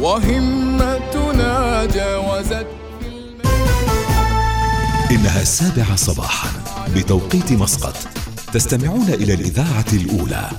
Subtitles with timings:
[0.00, 2.66] وهمتنا جاوزت
[5.10, 6.48] إنها السابعة صباحا
[6.94, 7.96] بتوقيت مسقط.
[8.52, 10.50] تستمعون إلى الإذاعة الأولى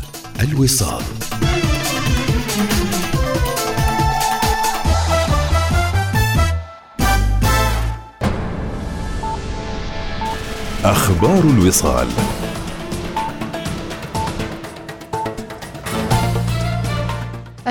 [0.42, 1.04] الوصال.
[10.84, 12.08] أخبار الوصال.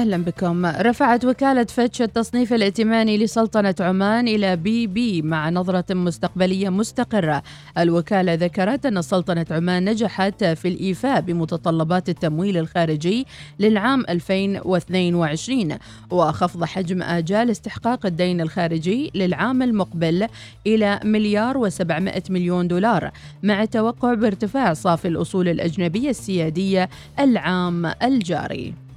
[0.01, 0.67] أهلا بكم.
[0.67, 7.43] رفعت وكالة فتش التصنيف الائتماني لسلطنة عمان إلى بي بي مع نظرة مستقبلية مستقرة.
[7.79, 13.27] الوكالة ذكرت أن سلطنة عمان نجحت في الإيفاء بمتطلبات التمويل الخارجي
[13.59, 15.79] للعام 2022
[16.11, 20.27] وخفض حجم آجال استحقاق الدين الخارجي للعام المقبل
[20.67, 23.11] إلى مليار و700 مليون دولار
[23.43, 26.89] مع التوقع بارتفاع صافي الأصول الأجنبية السيادية
[27.19, 28.90] العام الجاري.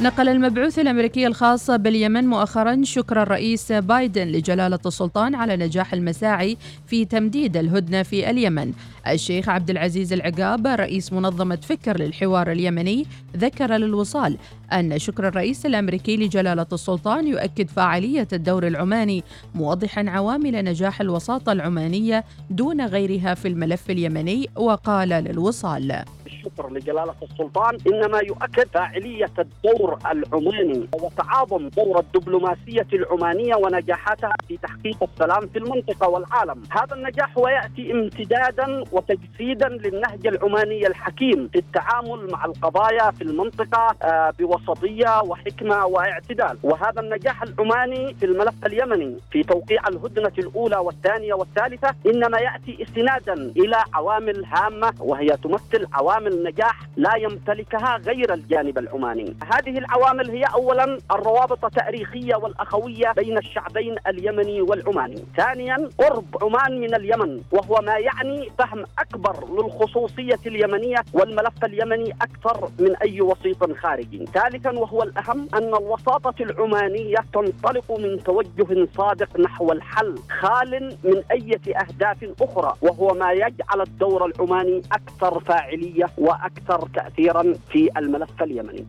[0.00, 7.04] نقل المبعوث الأمريكي الخاص باليمن مؤخرا شكر الرئيس بايدن لجلالة السلطان على نجاح المساعي في
[7.04, 8.72] تمديد الهدنة في اليمن.
[9.08, 14.38] الشيخ عبد العزيز العقاب رئيس منظمة فكر للحوار اليمني ذكر للوصال
[14.72, 19.24] أن شكر الرئيس الأمريكي لجلالة السلطان يؤكد فاعليه الدور العماني
[19.54, 26.04] موضحا عوامل نجاح الوساطة العمانية دون غيرها في الملف اليمني وقال للوصال.
[26.26, 35.02] الشكر لجلالة السلطان إنما يؤكد فاعلية الدور العماني وتعاظم دور الدبلوماسية العمانية ونجاحاتها في تحقيق
[35.02, 42.44] السلام في المنطقة والعالم هذا النجاح ويأتي امتدادا وتجسيدا للنهج العماني الحكيم في التعامل مع
[42.44, 46.58] القضايا في المنطقة آه، بوسطية وحكمة واعتدال.
[46.62, 53.34] وهذا النجاح العماني في الملف اليمني في توقيع الهدنة الأولى والثانية والثالثة إنما يأتي استنادا
[53.34, 59.36] إلى عوامل هامة وهي تمثل عوامل النجاح لا يمتلكها غير الجانب العماني.
[59.52, 65.24] هذه العوامل هي أولا الروابط التاريخية والأخوية بين الشعبين اليمني والعماني.
[65.36, 72.68] ثانيا قرب عمان من اليمن وهو ما يعني فهم أكبر للخصوصية اليمنية والملف اليمني أكثر
[72.78, 79.72] من أي وسيط خارجي ثالثا وهو الأهم أن الوساطة العمانية تنطلق من توجه صادق نحو
[79.72, 87.54] الحل خال من أي أهداف أخرى وهو ما يجعل الدور العماني أكثر فاعلية وأكثر تاثيرا
[87.70, 88.86] في الملف اليمني.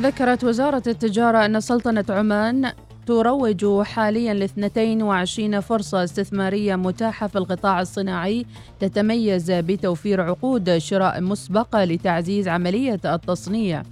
[0.00, 2.72] ذكرت وزارة التجارة أن سلطنة عمان
[3.06, 8.46] تروج حاليا ل 22 فرصة استثمارية متاحة في القطاع الصناعي
[8.80, 13.82] تتميز بتوفير عقود شراء مسبقة لتعزيز عملية التصنيع.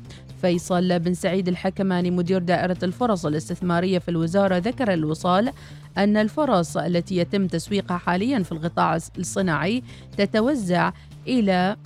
[0.40, 5.52] فيصل بن سعيد الحكماني مدير دائرة الفرص الاستثمارية في الوزارة ذكر الوصال
[5.98, 9.82] أن الفرص التي يتم تسويقها حاليا في القطاع الصناعي
[10.16, 10.92] تتوزع
[11.26, 11.76] إلى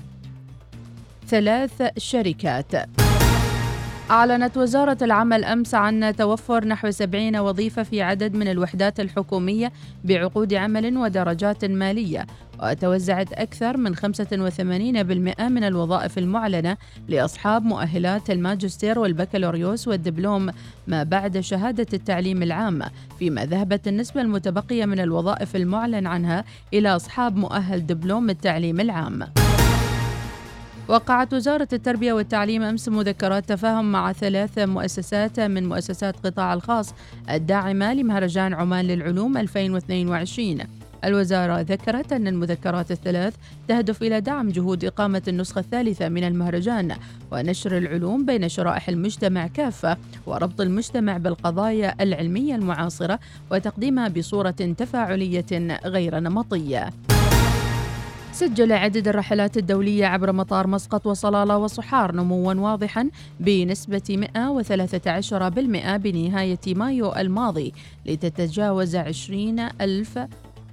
[1.29, 2.73] ثلاث شركات
[4.11, 9.73] أعلنت وزارة العمل أمس عن توفر نحو 70 وظيفة في عدد من الوحدات الحكومية
[10.05, 12.27] بعقود عمل ودرجات مالية
[12.63, 14.01] وتوزعت أكثر من 85%
[15.41, 16.77] من الوظائف المعلنة
[17.09, 20.51] لأصحاب مؤهلات الماجستير والبكالوريوس والدبلوم
[20.87, 22.83] ما بعد شهادة التعليم العام
[23.19, 26.45] فيما ذهبت النسبة المتبقية من الوظائف المعلن عنها
[26.75, 29.46] إلى أصحاب مؤهل دبلوم التعليم العام.
[30.89, 36.95] وقعت وزارة التربية والتعليم أمس مذكرات تفاهم مع ثلاث مؤسسات من مؤسسات القطاع الخاص
[37.31, 40.59] الداعمة لمهرجان عمان للعلوم 2022
[41.05, 43.35] الوزارة ذكرت أن المذكرات الثلاث
[43.69, 46.97] تهدف إلى دعم جهود إقامة النسخة الثالثة من المهرجان
[47.33, 49.97] ونشر العلوم بين شرائح المجتمع كافة
[50.27, 53.19] وربط المجتمع بالقضايا العلمية المعاصرة
[53.51, 56.91] وتقديمها بصورة تفاعلية غير نمطية.
[58.37, 63.11] سجل عدد الرحلات الدولية عبر مطار مسقط وصلالة وصحار نموا واضحا
[63.41, 67.73] بنسبة 113% بنهاية مايو الماضي
[68.07, 70.19] لتتجاوز 20 ألف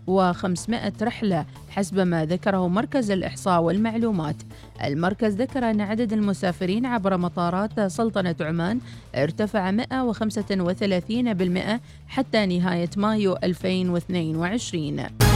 [0.08, 4.36] و500 رحلة حسب ما ذكره مركز الإحصاء والمعلومات.
[4.84, 8.80] المركز ذكر أن عدد المسافرين عبر مطارات سلطنة عمان
[9.16, 15.33] ارتفع 135% حتى نهاية مايو 2022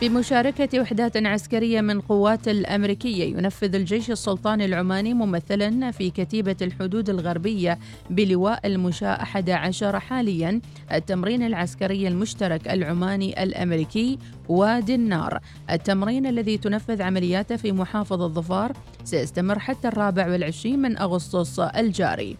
[0.00, 7.78] بمشاركة وحدات عسكرية من قوات الأمريكية ينفذ الجيش السلطاني العماني ممثلا في كتيبة الحدود الغربية
[8.10, 10.60] بلواء المشاة 11 حاليا
[10.92, 14.18] التمرين العسكري المشترك العماني الأمريكي
[14.48, 15.40] وادي النار.
[15.70, 18.72] التمرين الذي تنفذ عملياته في محافظة ظفار
[19.04, 22.36] سيستمر حتى الرابع والعشرين من أغسطس الجاري.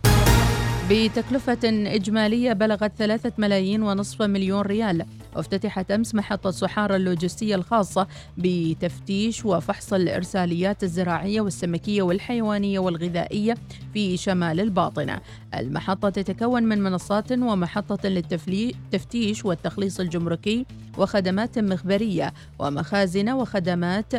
[0.91, 5.05] بتكلفة إجمالية بلغت ثلاثة ملايين ونصف مليون ريال.
[5.41, 8.07] افتتحت أمس محطة صحارى اللوجستية الخاصة
[8.39, 13.55] بتفتيش وفحص الإرساليات الزراعية والسمكية والحيوانية والغذائية
[13.95, 15.21] في شمال الباطنة
[15.55, 20.67] المحطة تتكون من منصات ومحطة للتفتيش والتخليص الجمركي
[20.99, 24.13] وخدمات مخبرية ومخازن وخدمات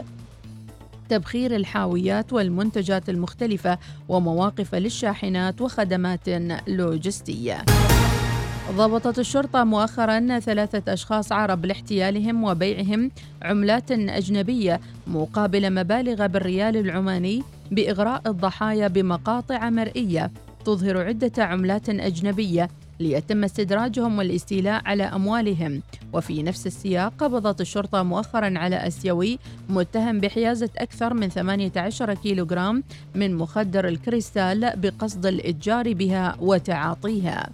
[1.09, 3.77] تبخير الحاويات والمنتجات المختلفة
[4.09, 6.29] ومواقف للشاحنات وخدمات
[6.67, 7.65] لوجستية.
[8.71, 13.11] ضبطت الشرطة مؤخرا ثلاثة أشخاص عرب لاحتيالهم وبيعهم
[13.41, 20.31] عملات أجنبية مقابل مبالغ بالريال العماني بإغراء الضحايا بمقاطع مرئية
[20.65, 22.69] تظهر عدة عملات أجنبية
[22.99, 25.81] ليتم استدراجهم والاستيلاء على أموالهم.
[26.13, 29.39] وفي نفس السياق قبضت الشرطة مؤخرا على أسيوي
[29.69, 32.83] متهم بحيازة أكثر من 18 كيلوغرام
[33.15, 37.49] من مخدر الكريستال بقصد الإتجار بها وتعاطيها.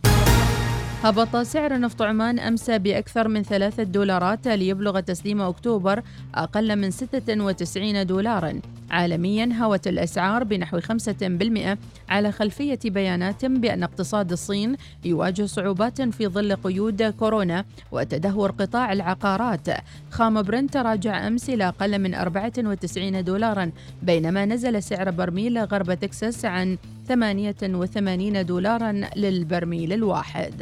[1.06, 6.02] هبط سعر نفط عمان أمس بأكثر من ثلاثة دولارات ليبلغ تسليم أكتوبر
[6.36, 8.62] أقل من 96 دولارا.
[8.92, 11.78] عالميا هوت الأسعار بنحو 5%
[12.10, 14.76] على خلفية بيانات بأن اقتصاد الصين
[15.06, 19.68] يواجه صعوبات في ظل قيود كورونا وتدهور قطاع العقارات.
[20.12, 23.72] خام برنت تراجع أمس إلى أقل من 94 دولارا
[24.04, 30.54] بينما نزل سعر برميل غرب تكساس عن 88 دولارا للبرميل الواحد.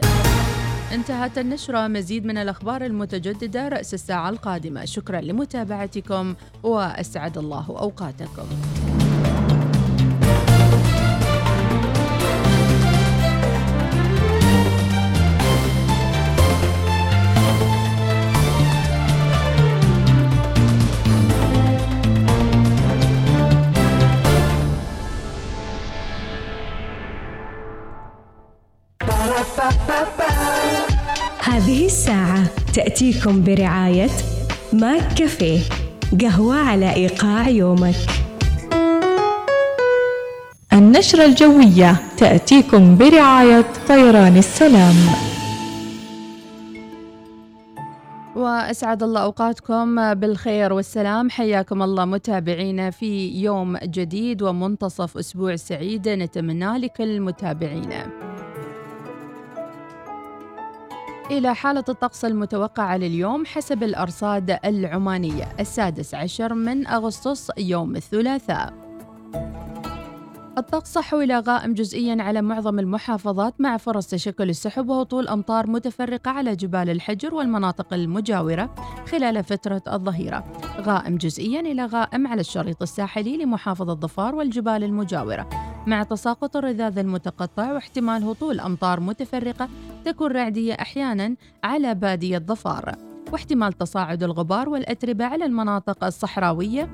[0.93, 1.87] انتهت النشرة.
[1.87, 4.85] مزيد من الأخبار المتجددة رأس الساعة القادمة.
[4.85, 8.47] شكرا لمتابعتكم وأسعد الله أوقاتكم.
[31.43, 32.43] هذه الساعة
[32.73, 34.09] تأتيكم برعاية
[34.73, 35.59] ماك كافيه
[36.21, 37.95] قهوة على إيقاع يومك.
[40.73, 44.95] النشرة الجوية تأتيكم برعاية طيران السلام.
[48.35, 51.29] وأسعد الله أوقاتكم بالخير والسلام.
[51.29, 56.09] حياكم الله متابعينا في يوم جديد ومنتصف أسبوع سعيد.
[56.09, 58.32] نتمناه لكل متابعينا
[61.31, 68.73] إلى حالة الطقس المتوقعة لليوم حسب الأرصاد العمانية السادس عشر من أغسطس يوم الثلاثاء.
[70.57, 76.55] الطقس حول غائم جزئيا على معظم المحافظات مع فرص تشكل السحب وهطول أمطار متفرقة على
[76.55, 78.75] جبال الحجر والمناطق المجاورة
[79.11, 80.43] خلال فترة الظهيرة.
[80.81, 85.72] غائم جزئيا إلى غائم على الشريط الساحلي لمحافظة ظفار والجبال المجاورة.
[85.87, 89.69] مع تساقط الرذاذ المتقطع واحتمال هطول أمطار متفرقة
[90.05, 92.95] تكون رعدية أحيانا على بادية ظفار
[93.31, 96.89] واحتمال تصاعد الغبار والأتربة على المناطق الصحراوية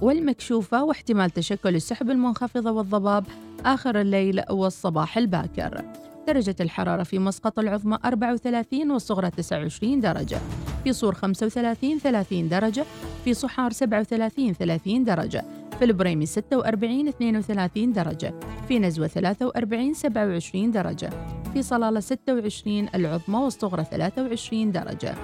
[0.00, 3.24] والمكشوفة واحتمال تشكل السحب المنخفضة والضباب
[3.64, 5.84] آخر الليل والصباح الباكر.
[6.26, 10.38] درجة الحرارة في مسقط العظمى 34 والصغرى 29 درجة.
[10.84, 12.84] في صور 35 30 درجة.
[13.24, 15.44] في صحار 37 30 درجة.
[15.78, 18.34] في البريمي 46 32 درجة
[18.68, 21.10] في نزوة 43 27 درجة
[21.52, 25.14] في صلالة 26 العظمى والصغرى 23 درجة.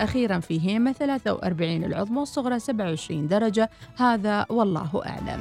[0.00, 5.40] أخيرا في هيمة 43 العظمى والصغرى 27 درجة هذا والله أعلم.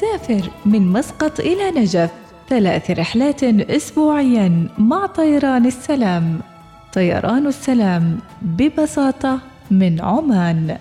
[0.00, 2.10] سافر من مسقط إلى نجف
[2.48, 6.40] ثلاث رحلات أسبوعيا مع طيران السلام.
[6.98, 9.38] طيران السلام ببساطة
[9.70, 10.78] من عمان.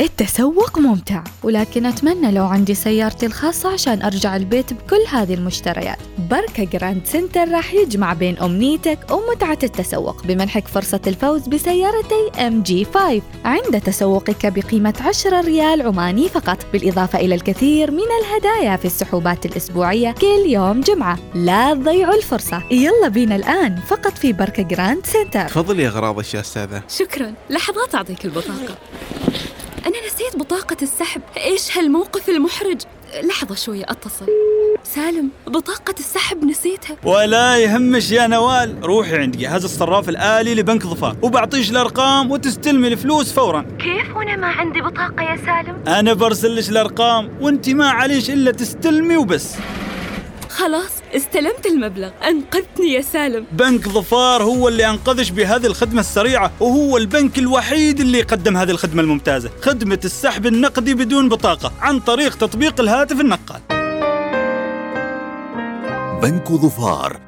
[0.00, 5.98] التسوق ممتع ولكن أتمنى لو عندي سيارتي الخاصة عشان أرجع البيت بكل هذه المشتريات.
[6.30, 13.22] بركة جراند سنتر راح يجمع بين أمنيتك ومتعة التسوق بمنحك فرصة الفوز بسيارتي MG 5
[13.44, 20.12] عند تسوقك بقيمة 10 ريال عماني فقط بالإضافة إلى الكثير من الهدايا في السحوبات الأسبوعية
[20.12, 21.18] كل يوم جمعة.
[21.34, 22.62] لا تضيعوا الفرصة.
[22.70, 26.82] يلا بينا الآن فقط في بركة جراند سنتر تفضلي يا غراض يا أستاذة.
[26.88, 27.34] شكرا.
[27.50, 28.78] لحظات أعطيك البطاقة.
[30.38, 31.22] بطاقة السحب.
[31.36, 32.80] إيش هالموقف المحرج؟
[33.22, 34.26] لحظة شوية أتصل.
[34.84, 36.96] سالم بطاقة السحب نسيتها.
[37.04, 38.78] ولا يهمش يا نوال.
[38.82, 41.16] روحي عند جهاز الصراف الآلي لبنك ظفار.
[41.22, 43.66] وبعطيش الأرقام وتستلمي الفلوس فورا.
[43.78, 49.16] كيف وأنا ما عندي بطاقة يا سالم؟ أنا برسلش الأرقام وأنت ما عليش إلا تستلمي
[49.16, 49.54] وبس.
[50.50, 50.97] خلاص.
[51.16, 52.10] استلمت المبلغ.
[52.28, 53.46] أنقذتني يا سالم.
[53.52, 59.02] بنك ظفار هو اللي أنقذش بهذه الخدمة السريعة وهو البنك الوحيد اللي يقدم هذه الخدمة
[59.02, 59.50] الممتازة.
[59.62, 63.60] خدمة السحب النقدي بدون بطاقة عن طريق تطبيق الهاتف النقال.
[66.22, 67.27] بنك ظفار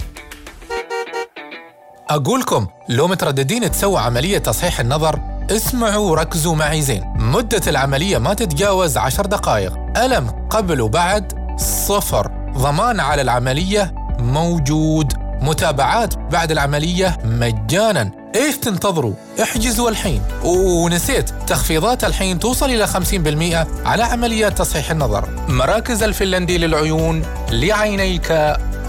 [2.11, 5.19] أقولكم لو مترددين تسووا عملية تصحيح النظر
[5.51, 7.03] اسمعوا وركزوا معي زين.
[7.15, 9.73] مدة العملية ما تتجاوز عشر دقائق.
[9.97, 12.31] ألم قبل وبعد صفر.
[12.57, 15.13] ضمان على العملية موجود.
[15.41, 18.11] متابعات بعد العملية مجانا.
[18.35, 20.21] إيش تنتظروا؟ احجزوا الحين.
[20.43, 25.29] ونسيت تخفيضات الحين توصل إلى 50% على عمليات تصحيح النظر.
[25.47, 28.31] مراكز الفنلندي للعيون لعينيك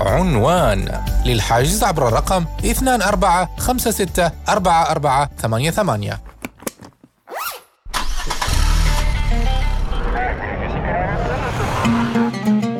[0.00, 2.66] عنوان للحجز عبر الرقم 24564488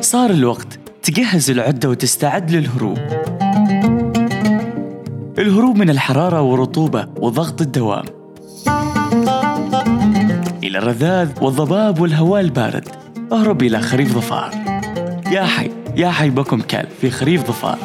[0.01, 2.97] صار الوقت تجهز العدة وتستعد للهروب.
[5.37, 8.05] الهروب من الحرارة والرطوبة وضغط الدوام.
[10.63, 12.87] إلى الرذاذ والضباب والهواء البارد.
[13.31, 14.51] أهرب إلى خريف ظفار.
[15.31, 15.82] يا حي.
[15.95, 17.77] يا حي بكم كلب في خريف ظفار.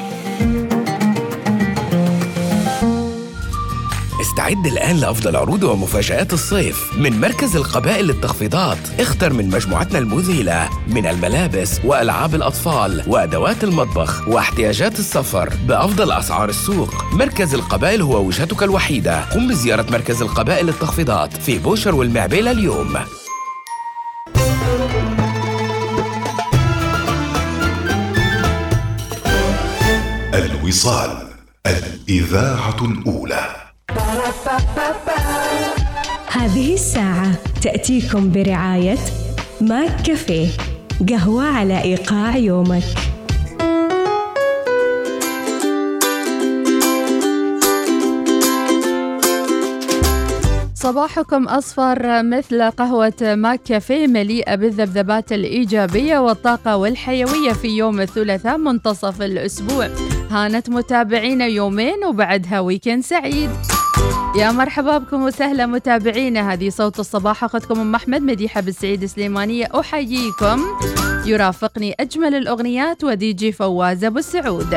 [4.20, 6.90] استعد الآن لأفضل عروض ومفاجآت الصيف.
[6.98, 8.78] من مركز القبائل للتخفيضات.
[9.00, 17.04] اختر من مجموعتنا المذهلة من الملابس وألعاب الأطفال وأدوات المطبخ واحتياجات السفر بأفضل أسعار السوق.
[17.12, 19.20] مركز القبائل هو وجهتك الوحيدة.
[19.20, 22.96] قم بزيارة مركز القبائل للتخفيضات في بوشر والمعبيلة اليوم.
[30.38, 31.10] الوصال
[31.66, 33.46] الإذاعة الأولى.
[36.28, 38.98] هذه الساعة تأتيكم برعاية
[39.60, 40.48] ماك كافيه
[41.08, 42.82] قهوة على إيقاع يومك.
[50.74, 59.22] صباحكم أصفر مثل قهوة ماك كافيه مليئة بالذبذبات الإيجابية والطاقة والحيوية في يوم الثلاثاء منتصف
[59.22, 59.88] الأسبوع.
[60.30, 63.50] هانت متابعينا يومين وبعدها weekend سعيد.
[64.36, 66.52] يا مرحبا بكم وسهلا متابعينا.
[66.52, 70.64] هذه صوت الصباح أختكم أم أحمد مديحة بالسعيد سليمانية أحييكم.
[71.26, 74.76] يرافقني أجمل الأغنيات ودي جي فواز أبو السعود.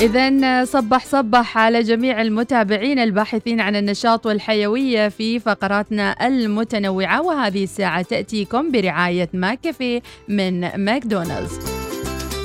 [0.00, 8.02] إذا صبح صبح على جميع المتابعين الباحثين عن النشاط والحيوية في فقراتنا المتنوعة وهذه الساعة
[8.02, 11.83] تأتيكم برعاية ماك كافيه من ماكدونالدز.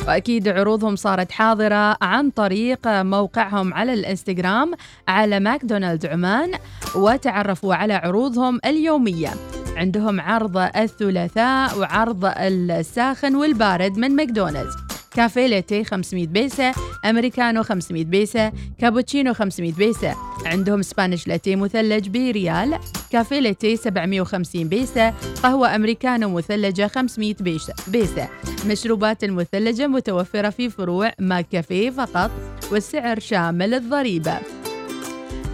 [0.10, 4.72] وأكيد عروضهم صارت حاضرة عن طريق موقعهم على الإنستغرام
[5.08, 6.52] على ماكدونالد عمان
[6.96, 9.30] وتعرفوا على عروضهم اليومية.
[9.76, 14.89] عندهم عرض الثلاثاء وعرض الساخن والبارد من ماكدونالدز.
[15.20, 16.72] كافيه لاتيه 500 بيسة
[17.06, 22.80] أمريكانو 500 بيسة كابوتشينو 500 بيسة عندهم Spanish latte مثلج بريال
[23.12, 28.30] كافيه لاتيه 750 بيسة قهوة أمريكانو مثلجة 500 بيسة, بيسة.
[28.66, 32.32] مشروبات المثلجة متوفرة في فروع ماك كافيه فقط
[32.72, 34.40] والسعر شامل الضريبة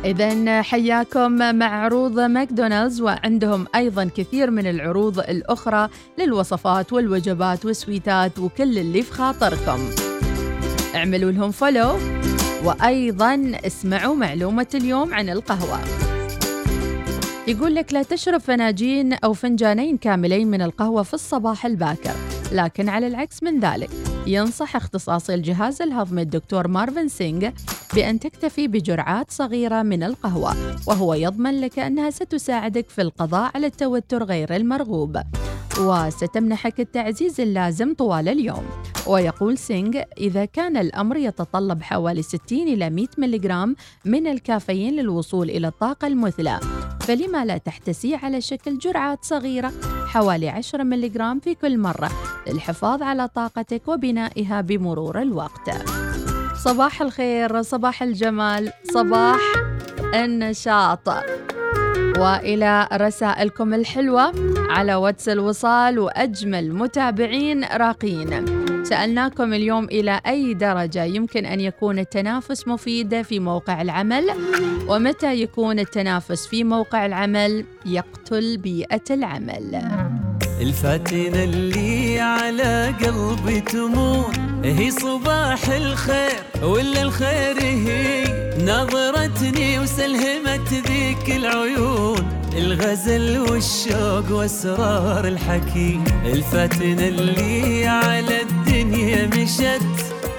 [0.05, 8.77] إذا حياكم مع عروض ماكدونالدز وعندهم أيضا كثير من العروض الأخرى للوصفات والوجبات والسويتات وكل
[8.77, 9.79] اللي في خاطركم.
[10.95, 11.97] اعملوا لهم follow
[12.63, 15.79] وأيضا اسمعوا معلومة اليوم عن القهوة.
[17.47, 22.15] يقول لك لا تشرب فناجين أو فنجانين كاملين من القهوة في الصباح الباكر
[22.51, 23.89] لكن على العكس من ذلك.
[24.27, 27.49] ينصح اختصاصي الجهاز الهضمي الدكتور مارفن سينغ
[27.95, 30.55] بأن تكتفي بجرعات صغيرة من القهوة
[30.87, 35.17] وهو يضمن لك أنها ستساعدك في القضاء على التوتر غير المرغوب.
[35.79, 38.65] وستمنحك التعزيز اللازم طوال اليوم.
[39.07, 45.67] ويقول سينغ إذا كان الأمر يتطلب حوالي 60 إلى 100 ملغرام من الكافيين للوصول إلى
[45.67, 46.59] الطاقة المثلى
[47.01, 49.71] فلما لا تحتسي على شكل جرعات صغيرة
[50.07, 52.11] حوالي 10 ملغرام في كل مرة.
[52.47, 55.71] للحفاظ على طاقتك وبنائها بمرور الوقت.
[56.63, 59.39] صباح الخير صباح الجمال صباح
[60.13, 61.07] النشاط.
[62.17, 64.33] وإلى رسائلكم الحلوة
[64.69, 68.45] على واتس الوصال وأجمل متابعين راقين.
[68.83, 74.29] سألناكم اليوم إلى أي درجة يمكن أن يكون التنافس مفيد في موقع العمل؟
[74.87, 79.81] ومتى يكون التنافس في موقع العمل؟ يقتل بيئة العمل.
[80.61, 84.35] الفاتنة اللي على قلبي تموت.
[84.63, 88.23] هي صباح الخير ولا الخير هي؟
[88.59, 92.41] نظرتني وسلهمت ذيك العيون.
[92.57, 99.81] الغزل والشوق واسرار الحكي الفاتنة اللي على الدنيا مشت.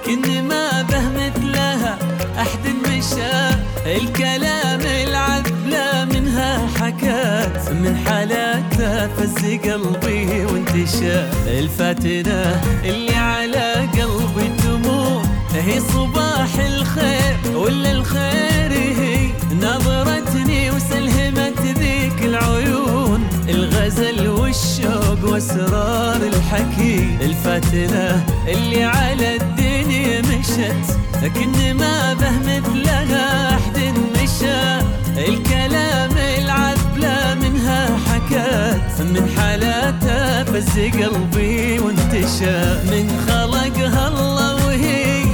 [0.07, 1.99] كن ما بهمت لها
[2.39, 2.67] أحد
[2.97, 15.27] مشى الكلام العذلة منها حكات من حالاتها فز قلبي وانتشى الفاتنة اللي على قلبي تموت
[15.55, 19.29] هي صباح الخير ولا الخير هي؟
[19.63, 23.29] نظرتني وسلهمت ذيك العيون.
[23.49, 27.17] الغزل والشوق واسرار الحكي.
[27.21, 30.21] الفاتنة اللي على الدنيا
[30.59, 33.79] مشت لكن ما بهمت لها أحد
[34.15, 34.87] مشى.
[35.29, 42.59] الكلام العذلة منها حكت من حالاتها فز قلبي وانتشى.
[42.91, 45.25] من خلقها الله وهي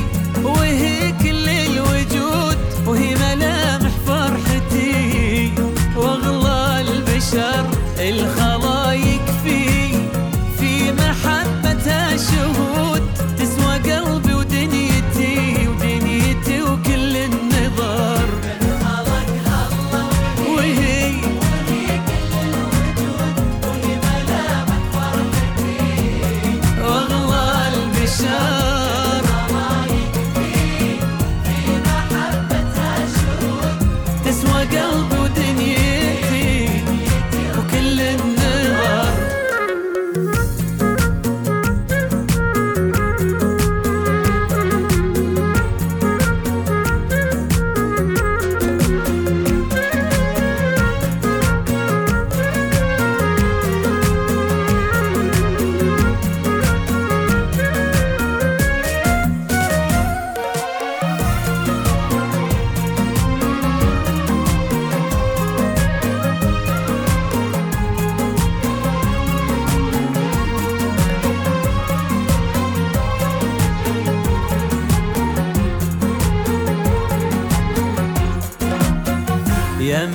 [0.45, 5.53] وهي كل الوجود وهي ملامح فرحتي.
[5.97, 7.67] واغلى البشر
[7.99, 8.52] الخلايق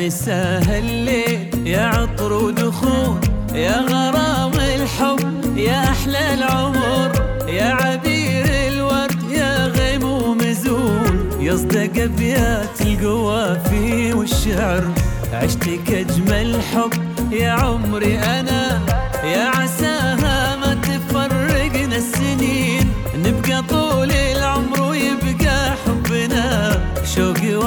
[0.08, 3.20] مساء الليل يا عطر ودخول
[3.54, 7.12] يا غرام الحب يا أحلى العمر
[7.48, 14.84] يا عبير الورد يا غيم ومزون يصدق أبيات القوافي والشعر
[15.34, 16.94] عشتك أجمل حب
[17.32, 18.67] يا عمري أنا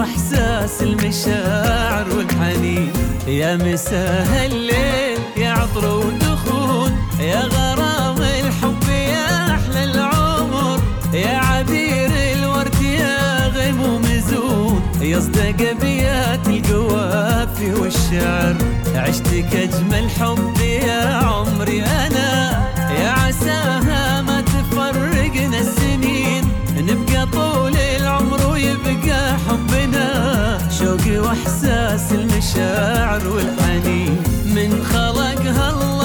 [0.00, 2.92] وإحساس المشاعر والحنين.
[3.26, 6.92] يا مساء الليل يا عطر ودخول.
[7.20, 10.80] يا غرام الحب يا أحلى العمر.
[11.14, 18.56] يا عبير الورد يا غيم ومزون يصدق ابيات القوافي والشعر.
[18.94, 22.30] عشتك اجمل حب يا عمري أنا.
[30.80, 34.16] شوقي وإحساس المشاعر والحنين
[34.54, 35.99] من خلقها الله.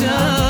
[0.00, 0.41] واغلى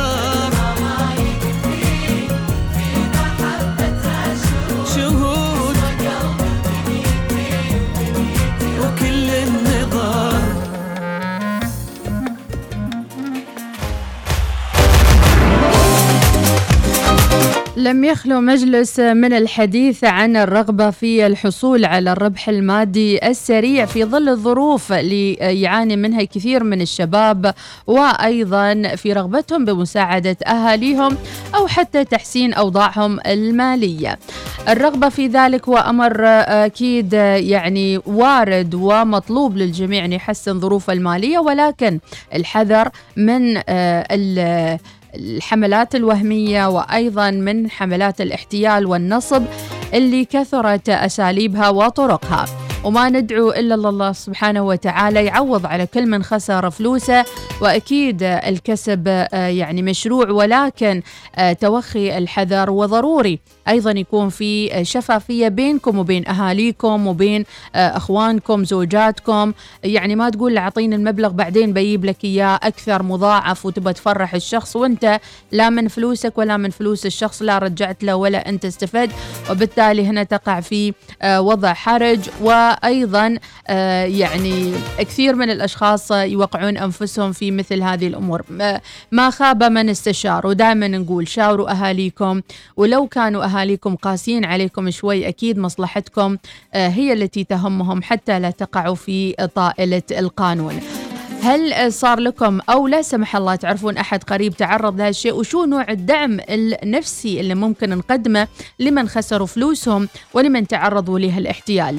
[17.93, 24.29] لم يخلو مجلس من الحديث عن الرغبة في الحصول على الربح المادي السريع في ظل
[24.29, 27.55] الظروف اللي يعاني منها كثير من الشباب
[27.87, 31.17] وأيضا في رغبتهم بمساعدة أهاليهم
[31.55, 34.19] أو حتى تحسين أوضاعهم المالية.
[34.69, 36.15] الرغبة في ذلك هو أمر
[36.65, 41.99] أكيد يعني وارد ومطلوب للجميع أن يحسن ظروفه المالية ولكن
[42.35, 43.57] الحذر من
[45.15, 49.43] الحملات الوهمية وأيضا من حملات الاحتيال والنصب
[49.95, 52.47] اللي كثرت أساليبها وطرقها.
[52.85, 57.25] وما ندعو إلا الله سبحانه وتعالى يعوض على كل من خسر فلوسه
[57.61, 61.03] وأكيد الكسب آه، يعني مشروع ولكن
[61.37, 63.39] آه، توخي الحذر وضروري.
[63.69, 67.45] أيضا يكون في شفافية بينكم وبين أهاليكم وبين
[67.75, 69.53] آه، أخوانكم زوجاتكم.
[69.85, 75.21] يعني ما تقول أعطيني المبلغ بعدين بجيب لك إياه أكثر مضاعف وتبى تفرح الشخص وأنت
[75.53, 79.11] لا من فلوسك ولا من فلوس الشخص لا رجعت له ولا أنت استفدت.
[79.51, 82.19] وبالتالي هنا تقع في آه، وضع حرج.
[82.41, 88.43] وأيضا آه، يعني كثير من الأشخاص يوقعون أنفسهم في مثل هذه الأمور.
[89.11, 90.47] ما- خاب من استشار.
[90.47, 92.41] ودائما نقول شاوروا أهاليكم.
[92.77, 95.29] ولو كانوا أهاليكم قاسيين عليكم شوي.
[95.29, 96.37] أكيد مصلحتكم
[96.75, 100.81] آه، هي التي تهمهم حتى لا تقعوا في طائلة القانون.
[101.43, 105.87] هل صار لكم أو لا سمح الله تعرفون أحد قريب تعرض لهذا الشيء؟ وشو نوع
[105.89, 111.99] الدعم النفسي اللي ممكن نقدمه لمن خسروا فلوسهم ولمن تعرضوا لها الاحتيال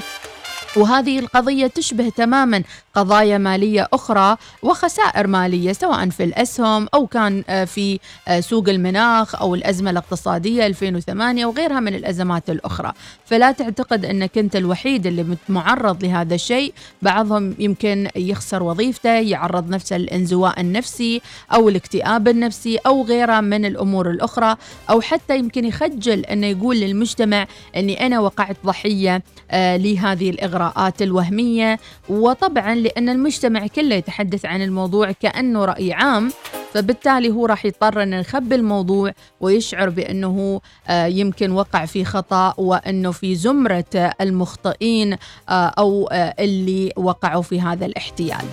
[0.75, 7.65] وهذه القضية تشبه تماما قضايا مالية أخرى وخسائر مالية سواء في الأسهم أو كان آه،
[7.65, 12.93] في آه، سوق المناخ أو الأزمة الاقتصادية 2008 وغيرها من الأزمات الأخرى.
[13.25, 16.73] فلا تعتقد أنك أنت الوحيد اللي معرض لهذا الشيء.
[17.01, 21.21] بعضهم يمكن يخسر وظيفته يعرض نفسه للانزواء النفسي
[21.53, 24.55] أو الاكتئاب النفسي أو غيرها من الأمور الأخرى
[24.89, 30.62] أو حتى يمكن يخجل أنه يقول للمجتمع أني أنا وقعت ضحية آه، لهذه الإغراءات
[31.01, 36.31] الوهمية وطبعا لأن المجتمع كله يتحدث عن الموضوع كأنه رأي عام.
[36.73, 43.11] فبالتالي هو راح يضطر إنه يخبي الموضوع ويشعر بأنه آه، يمكن وقع في خطأ وأنه
[43.11, 45.13] في زمرة المخطئين
[45.49, 48.45] آه، أو آه، اللي وقعوا في هذا الاحتيال.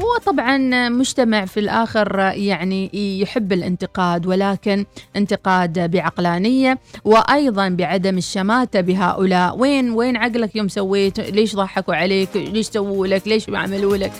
[0.00, 9.58] هو طبعا مجتمع في الآخر يعني يحب الانتقاد ولكن انتقاد بعقلانية وأيضا بعدم الشماتة بهؤلاء.
[9.58, 14.12] وين وين عقلك يوم سويت؟ ليش ضحكوا عليك؟ ليش سووا لك؟ ليش عملوا لك؟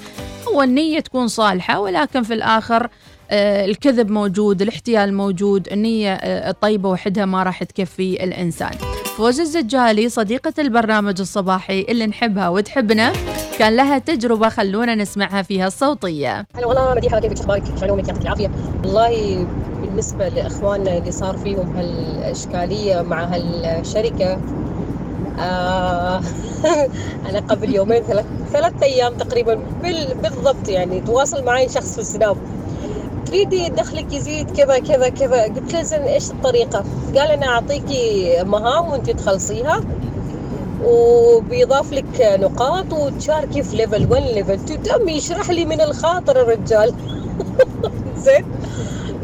[0.48, 2.88] هو النية تكون صالحة ولكن في الآخر
[3.32, 8.70] الكذب موجود الاحتيال موجود النية آه، الطيبة وحدها ما راح تكفي الإنسان.
[9.16, 13.12] فوز الزجالي صديقة البرنامج الصباحي اللي نحبها وتحبنا.
[13.58, 16.46] كان لها تجربة خلونا نسمعها فيها الصوتية.
[16.54, 18.50] هلا والله مديحه كيفك أخبارك شلونك يعطيك العافية.
[18.84, 19.46] والله
[19.80, 24.40] بالنسبة لإخواننا اللي صار فيهم هالإشكالية مع هالشركة
[25.38, 26.20] آه
[27.28, 32.36] أنا قبل يومين ثلاث ثلاث أيام تقريبا بال بالضبط يعني تواصل معي شخص في السناب.
[33.26, 35.42] تريدي دخلك يزيد كذا كذا كذا.
[35.42, 36.84] قلت له زين إيش الطريقة؟
[37.16, 39.80] قال أنا أعطيكي مهام وأنت تخلصيها
[40.84, 46.94] وبيضاف لك نقاط وتشاركي في level 1 level 2 تم يشرح لي من الخاطر الرجال
[48.24, 48.44] زين.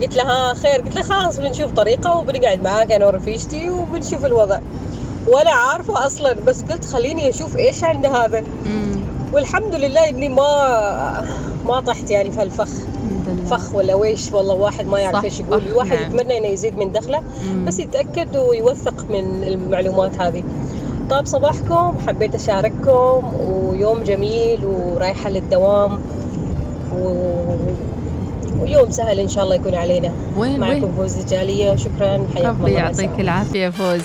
[0.02, 0.80] قلت له ها خير.
[0.80, 4.58] قلت له خلاص بنشوف طريقة وبنقعد معاك أنا ورفيجتي وبنشوف الوضع.
[5.26, 8.44] ولا عارفة أصلا بس قلت خليني أشوف إيش عند هذا.
[9.32, 11.24] والحمد لله إني ما
[11.64, 12.68] ما طحت يعني في هالفخ
[13.50, 15.62] فخ ولا ويش؟ والله واحد ما يعرف إيش يقول.
[15.66, 16.02] الواحد نعم.
[16.02, 17.22] يتمنى إنه يزيد من دخله
[17.66, 20.44] بس يتأكد ويوثق من المعلومات هذه.
[21.10, 21.94] طاب صباحكم.
[22.06, 26.00] حبيت أشارككم ويوم جميل ورايحة للدوام
[26.94, 27.26] و...
[28.60, 30.12] ويوم سهل إن شاء الله يكون علينا.
[30.36, 31.76] وين- معكم وين؟ فوز الجالية.
[31.76, 32.26] شكرا.
[32.34, 34.00] حياكم الله يعطيك العافية فوز.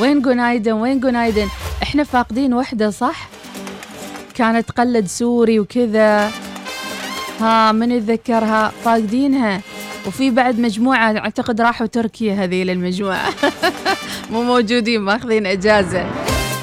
[0.00, 1.46] وين Günaydın؟ وين Günaydın؟
[1.82, 3.28] إحنا فاقدين وحدة صح؟
[4.34, 6.30] كانت تقلد سوري وكذا.
[7.40, 9.60] ها من يتذكرها؟ فاقدينها.
[10.06, 13.28] وفي بعد مجموعة أعتقد راحوا تركيا هذه المجموعة
[14.30, 16.10] مو موجودين ماخذين إجازة.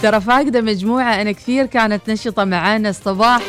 [0.01, 3.41] ترى فاقدة مجموعة أنا كثير كانت نشطة معانا الصباح.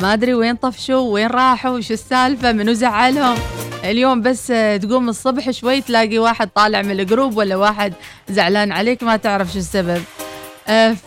[0.00, 3.36] ما أدري وين طفشوا وين راحوا شو السالفة منو زعلهم.
[3.84, 4.46] اليوم بس
[4.82, 7.92] تقوم الصبح شوي تلاقي واحد طالع من الجروب ولا واحد
[8.28, 10.02] زعلان عليك ما تعرف شو السبب.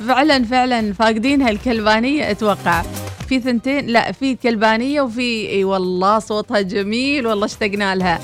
[0.08, 2.84] فعلا فعلا فاقدينها الكلبانية أتوقع.
[3.30, 8.19] في ثنتين لا في كلبانية وفي إي والله صوتها جميل والله اشتقنا لها.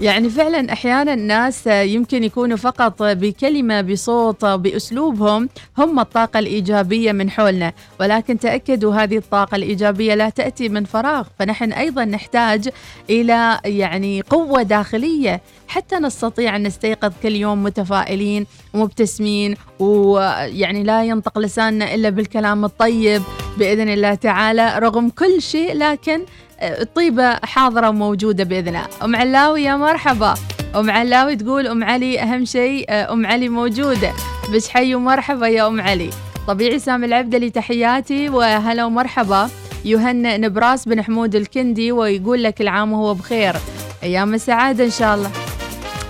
[0.00, 7.72] يعني فعلا أحيانا الناس يمكن يكونوا فقط بكلمة بصوت بأسلوبهم هم الطاقة الإيجابية من حولنا.
[8.00, 11.26] ولكن تأكدوا هذه الطاقة الإيجابية لا تأتي من فراغ.
[11.38, 12.68] فنحن أيضا نحتاج
[13.10, 21.38] إلى يعني قوة داخلية حتى نستطيع أن نستيقظ كل يوم متفائلين ومبتسمين ويعني لا ينطق
[21.38, 23.22] لساننا إلا بالكلام الطيب
[23.58, 25.74] بإذن الله تعالى رغم كل شيء.
[25.74, 26.20] لكن
[26.62, 30.34] الطيبة حاضرة وموجودة بإذن الله أم علاوي يا مرحبا.
[30.76, 34.12] أم علاوي تقول أم علي أهم شيء أم علي موجودة.
[34.54, 36.10] بس حي ومرحبا يا أم علي.
[36.48, 39.48] طبيعي سامي العبدلي تحياتي وهلا ومرحبا.
[39.84, 43.56] يهنئ نبراس بن حمود الكندي ويقول لك العام وهو بخير.
[44.02, 45.30] أيام السعادة إن شاء الله.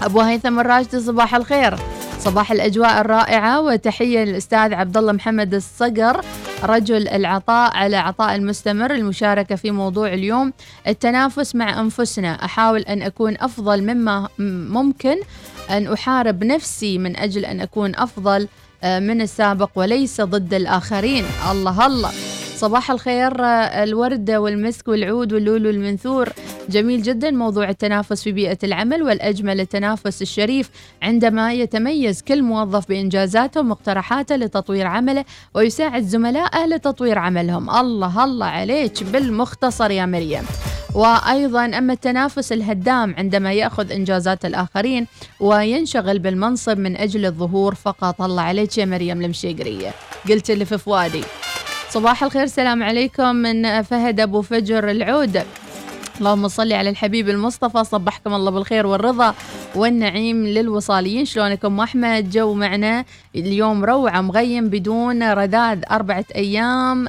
[0.02, 1.74] أبو هيثم الراشدي صباح الخير.
[2.18, 6.20] صباح الأجواء الرائعة وتحية للأستاذ عبد الله محمد الصقر.
[6.62, 10.52] رجل العطاء على عطاء المستمر المشاركة في موضوع اليوم
[10.86, 12.44] التنافس مع أنفسنا.
[12.44, 14.28] أحاول أن أكون أفضل مما
[14.68, 15.16] ممكن
[15.70, 18.48] أن أحارب نفسي من أجل أن أكون أفضل
[18.82, 21.24] آه، من السابق وليس ضد الآخرين.
[21.50, 22.10] الله الله.
[22.60, 26.28] صباح الخير آه، الوردة والمسك والعود واللولو المنثور.
[26.68, 30.70] جميل جدا موضوع التنافس في بيئة العمل والأجمل التنافس الشريف.
[31.02, 37.70] عندما يتميز كل موظف بإنجازاته ومقترحاته لتطوير عمله ويساعد زملائه لتطوير عملهم.
[37.70, 40.44] الله الله عليك بالمختصر يا مريم.
[40.94, 45.06] وأيضا أما التنافس الهدام عندما يأخذ إنجازات الآخرين
[45.40, 49.90] وينشغل بالمنصب من أجل الظهور فقط الله عليك يا مريم المشيقرية
[50.28, 51.24] قلت اللي في فؤادي.
[51.90, 55.42] صباح الخير سلام عليكم من فهد أبو فجر العود.
[56.20, 59.34] اللهم صل على الحبيب المصطفى صبحكم الله بالخير والرضا
[59.74, 61.24] والنعيم للوصاليين.
[61.24, 63.04] شلونكم أحمد؟ جو معنا.
[63.36, 67.08] اليوم روعة مغيم بدون رذاذ أربعة أيام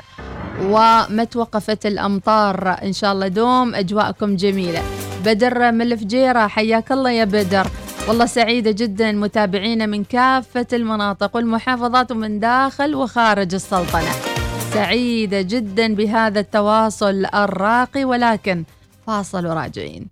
[0.61, 2.77] وما توقفت الأمطار.
[2.83, 4.81] إن شاء الله دوم أجواءكم جميلة.
[5.25, 7.67] بدر من الفجيرة حياك الله يا بدر.
[8.07, 14.30] والله سعيدة جدا متابعينا من كافة المناطق والمحافظات ومن داخل وخارج السلطنة.
[14.73, 18.63] سعيدة جدا بهذا التواصل الراقي ولكن
[19.07, 20.07] فاصل وراجعين.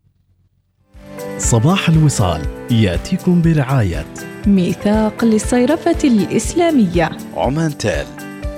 [1.37, 2.41] صباح الوصال
[2.71, 4.05] يأتيكم برعاية
[4.47, 7.09] ميثاق للصيرفة الإسلامية.
[7.35, 8.05] عمان تال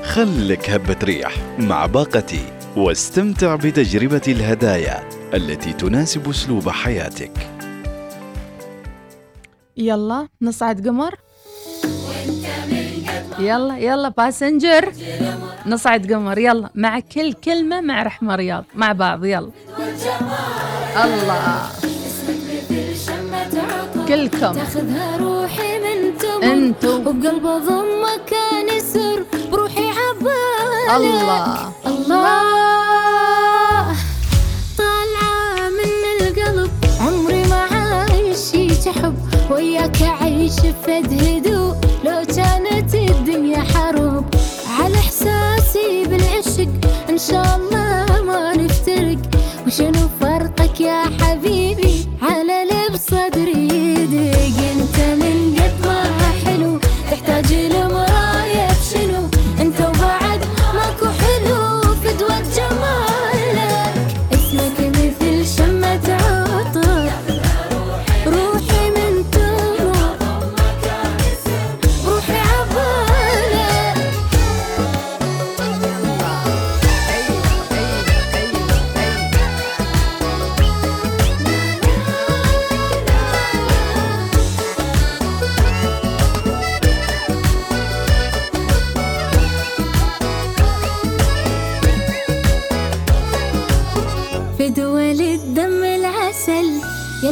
[0.04, 2.46] خلك هبة ريح مع باقتي
[2.78, 7.32] واستمتع بتجربة الهدايا التي تناسب أسلوب حياتك.
[9.78, 11.16] يلا نصعد قمر.
[13.40, 14.94] يلا يلا باسنجر
[15.66, 16.38] نصعد قمر.
[16.38, 18.66] يلا مع كل كلمة مع رحمة رياض.
[18.76, 19.50] مع بعض يلا.
[21.06, 21.68] الله.
[24.08, 24.54] كلكم.
[24.54, 30.96] تاخذها روحي من تمر انتو وبقلب ضمك كان يسر بروحي عبالك.
[30.96, 31.72] الله.
[31.88, 32.42] الله.
[34.78, 36.72] طالعة من القلب
[37.02, 39.18] عمري ما عايشي تحب
[39.52, 44.26] وياك أعيش فد هدوء لو كانت الدنيا حرب
[44.80, 44.98] على
[45.72, 46.70] إحساسي بالعشق
[47.10, 49.18] إن شاء الله ما نفترق.
[49.68, 54.71] وشنو فرقك يا حبيبي؟ على لب صدري يدق.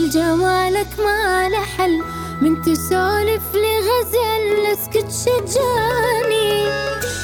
[0.09, 2.03] يا الجمالك ما له حل.
[2.41, 6.67] من تسولف لي غزل اسكت شجاني.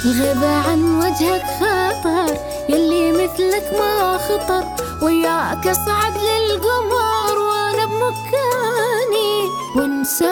[0.05, 2.37] الغيبة عن وجهك خطر.
[2.69, 4.63] يلي مثلك ما خطر.
[5.05, 9.49] وياك اصعد للقمر وأنا بمكاني.
[9.75, 10.29] وانساه.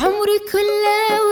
[0.00, 1.27] عمري كله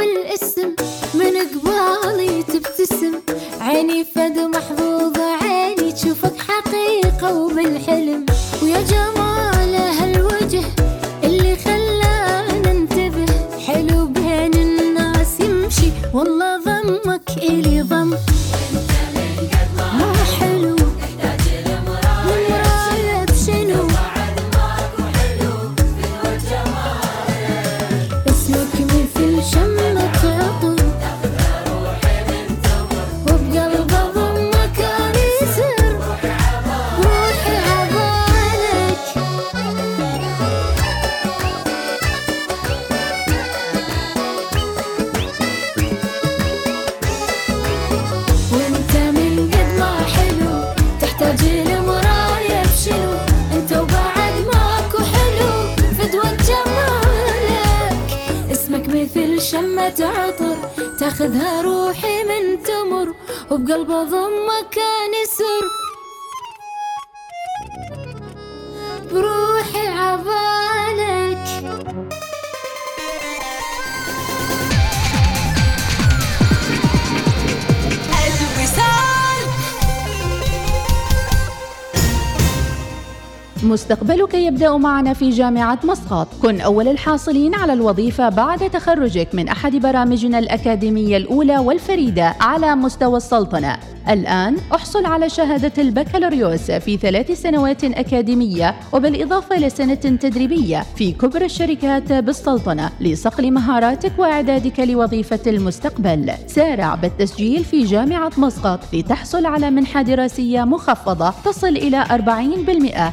[84.56, 86.28] يبدأ معنا في جامعة مسقط.
[86.42, 93.16] كن أول الحاصلين على الوظيفة بعد تخرجك من أحد برامجنا الأكاديمية الأولى والفريدة على مستوى
[93.16, 93.95] السلطنة.
[94.08, 102.12] الآن أحصل على شهادة البكالوريوس في ثلاث سنوات أكاديمية وبالإضافة لسنة تدريبية في كبرى الشركات
[102.12, 106.32] بالسلطنة لصقل مهاراتك وإعدادك لوظيفة المستقبل.
[106.46, 112.04] سارع بالتسجيل في جامعة مسقط لتحصل على منحة دراسية مخفضة تصل إلى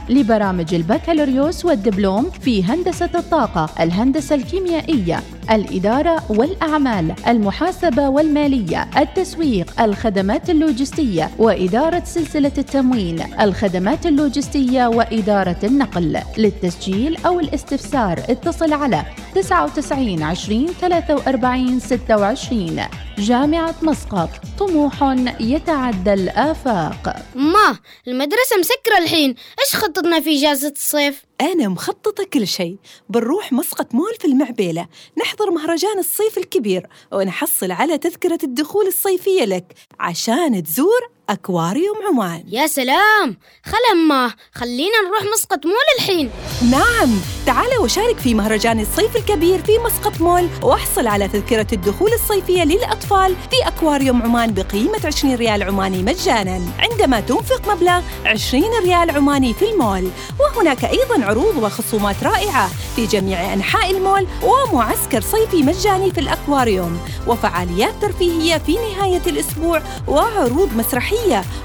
[0.09, 5.19] 40% لبرامج البكالوريوس والدبلوم في هندسة الطاقة الهندسة الكيميائية.
[5.51, 16.19] الإدارة والأعمال المحاسبة والمالية التسويق الخدمات اللوجستية وإدارة سلسلة التموين الخدمات اللوجستية وإدارة النقل.
[16.37, 19.03] للتسجيل أو الاستفسار اتصل على
[19.35, 22.81] 99 20 43 26
[23.17, 27.25] جامعة مسقط طموح يتعدى الآفاق.
[27.35, 29.29] ما المدرسة مسكرة الحين.
[29.59, 32.77] إيش خطتنا في إجازة الصيف؟ أنا مخططة كل شيء.
[33.09, 34.87] بنروح مسقط مول في المعبيلة.
[35.17, 42.43] نحضر مهرجان الصيف الكبير ونحصل على تذكرة الدخول الصيفية لك عشان تزور أكواريوم عمان.
[42.47, 43.37] يا سلام!
[43.65, 46.29] خل أما خلينا نروح مسقط مول الحين.
[46.71, 47.09] نعم!
[47.45, 53.35] تعال وشارك في مهرجان الصيف الكبير في مسقط مول واحصل على تذكرة الدخول الصيفية للأطفال
[53.51, 56.61] في أكواريوم عمان بقيمة 20 ريال عماني مجانا.
[56.79, 60.09] عندما تنفق مبلغ 20 ريال عماني في المول
[60.39, 67.93] وهناك أيضا عروض وخصومات رائعة في جميع أنحاء المول ومعسكر صيفي مجاني في الأكواريوم وفعاليات
[68.01, 71.12] ترفيهية في نهاية الأسبوع وعروض مسرحية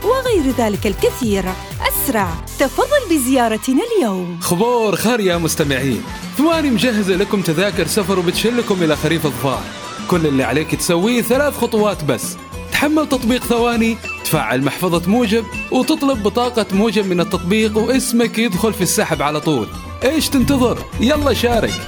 [0.05, 1.45] وغير ذلك الكثير.
[1.89, 4.39] أسرع تفضل بزيارتنا اليوم.
[4.41, 6.03] خبور خير يا مستمعين.
[6.39, 9.63] ثواني مجهزة لكم تذاكر سفر وبتشلكم إلى خريف الظفار.
[10.09, 12.37] كل اللي عليك تسويه ثلاث خطوات بس.
[12.73, 19.23] تحمل تطبيق ثواني تفعل محفظة موجب وتطلب بطاقة موجب من التطبيق واسمك يدخل في السحب
[19.23, 19.67] على طول.
[20.05, 21.87] إيش تنتظر؟ يلا شارك.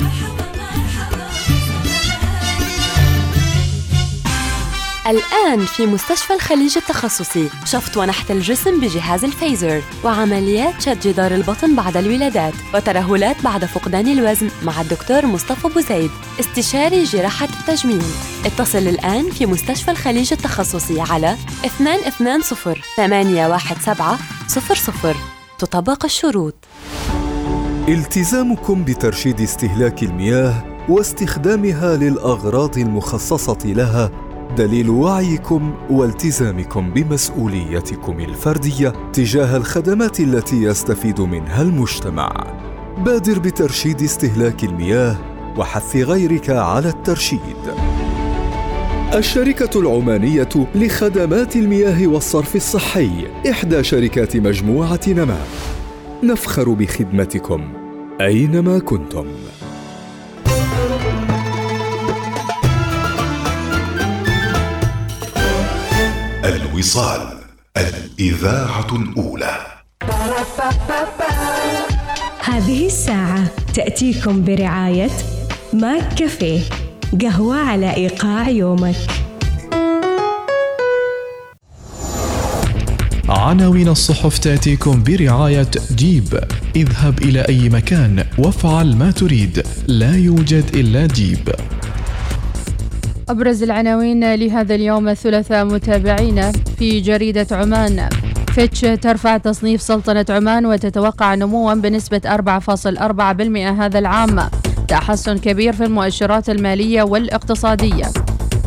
[5.10, 11.96] الآن في مستشفى الخليج التخصصي شفط ونحت الجسم بجهاز الفيزر وعمليات شد جدار البطن بعد
[11.96, 18.02] الولادات وترهلات بعد فقدان الوزن مع الدكتور مصطفى بوزيد استشاري جراحة التجميل.
[18.44, 21.36] اتصل الآن في مستشفى الخليج التخصصي على
[21.80, 24.16] 220 817
[24.48, 25.16] 00
[25.58, 26.54] تطبق الشروط.
[27.88, 40.20] التزامكم بترشيد استهلاك المياه واستخدامها للأغراض المخصصة لها دليل وعيكم والتزامكم بمسؤوليتكم الفردية تجاه الخدمات
[40.20, 42.46] التي يستفيد منها المجتمع.
[42.98, 45.16] بادر بترشيد استهلاك المياه
[45.56, 47.40] وحث غيرك على الترشيد.
[49.14, 53.10] الشركة العمانية لخدمات المياه والصرف الصحي
[53.50, 55.38] إحدى شركات مجموعة نما.
[56.22, 57.72] نفخر بخدمتكم
[58.20, 59.26] أينما كنتم.
[66.50, 67.20] الوصال
[67.76, 69.56] الإذاعة الأولى.
[72.44, 75.10] هذه الساعة تأتيكم برعاية
[75.72, 76.60] ماك كافيه
[77.22, 78.96] قهوة على إيقاع يومك.
[83.28, 86.40] عناوين الصحف تأتيكم برعاية جيب.
[86.76, 89.66] اذهب إلى أي مكان وافعل ما تريد.
[89.86, 91.54] لا يوجد إلا جيب.
[93.30, 98.08] أبرز العناوين لهذا اليوم الثلاثاء متابعينا في جريدة عمان.
[98.54, 104.50] فيتش ترفع تصنيف سلطنة عمان وتتوقع نموا بنسبة 4.4% هذا العام.
[104.88, 108.04] تحسن كبير في المؤشرات المالية والاقتصادية.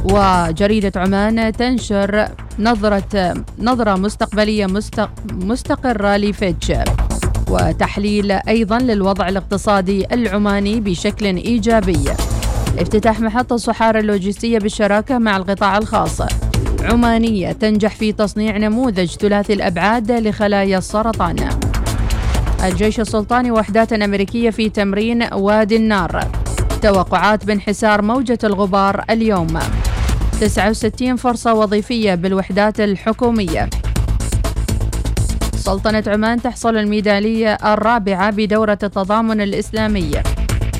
[0.03, 2.27] وجريدة عمان تنشر
[2.59, 4.67] نظرة نظرة مستقبلية
[5.31, 6.71] مستقرة لفيتش.
[7.49, 12.05] وتحليل أيضا للوضع الاقتصادي العماني بشكل إيجابي.
[12.79, 16.21] افتتاح محطة صحارى اللوجستية بالشراكة مع القطاع الخاص.
[16.81, 21.49] عمانية تنجح في تصنيع نموذج ثلاثي الأبعاد لخلايا السرطان.
[22.63, 26.27] الجيش السلطاني وحدات أمريكية في تمرين وادي النار.
[26.81, 29.59] توقعات بانحسار موجة الغبار اليوم.
[30.41, 33.69] 69 فرصة وظيفية بالوحدات الحكومية.
[35.55, 40.23] سلطنة عمان تحصل الميدالية الرابعة بدورة التضامن الإسلامية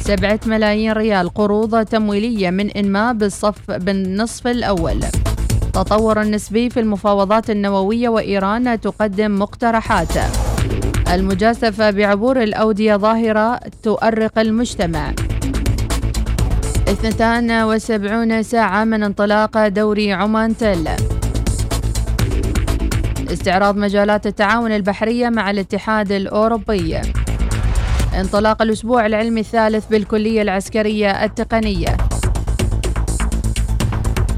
[0.06, 5.00] سبعة ملايين ريال قروض تمويلية من إنماء بالصف بالنصف الأول.
[5.74, 10.14] تطور نسبي في المفاوضات النووية وإيران تقدم مقترحات.
[11.14, 15.14] المجازفة بعبور الأودية ظاهرة تؤرق المجتمع.
[16.88, 20.90] 72 ساعة من انطلاق دوري عمان تل.
[23.34, 27.02] استعراض مجالات التعاون البحرية مع الاتحاد الأوروبي.
[28.20, 31.98] انطلاق الأسبوع العلمي الثالث بالكلية العسكرية التقنية.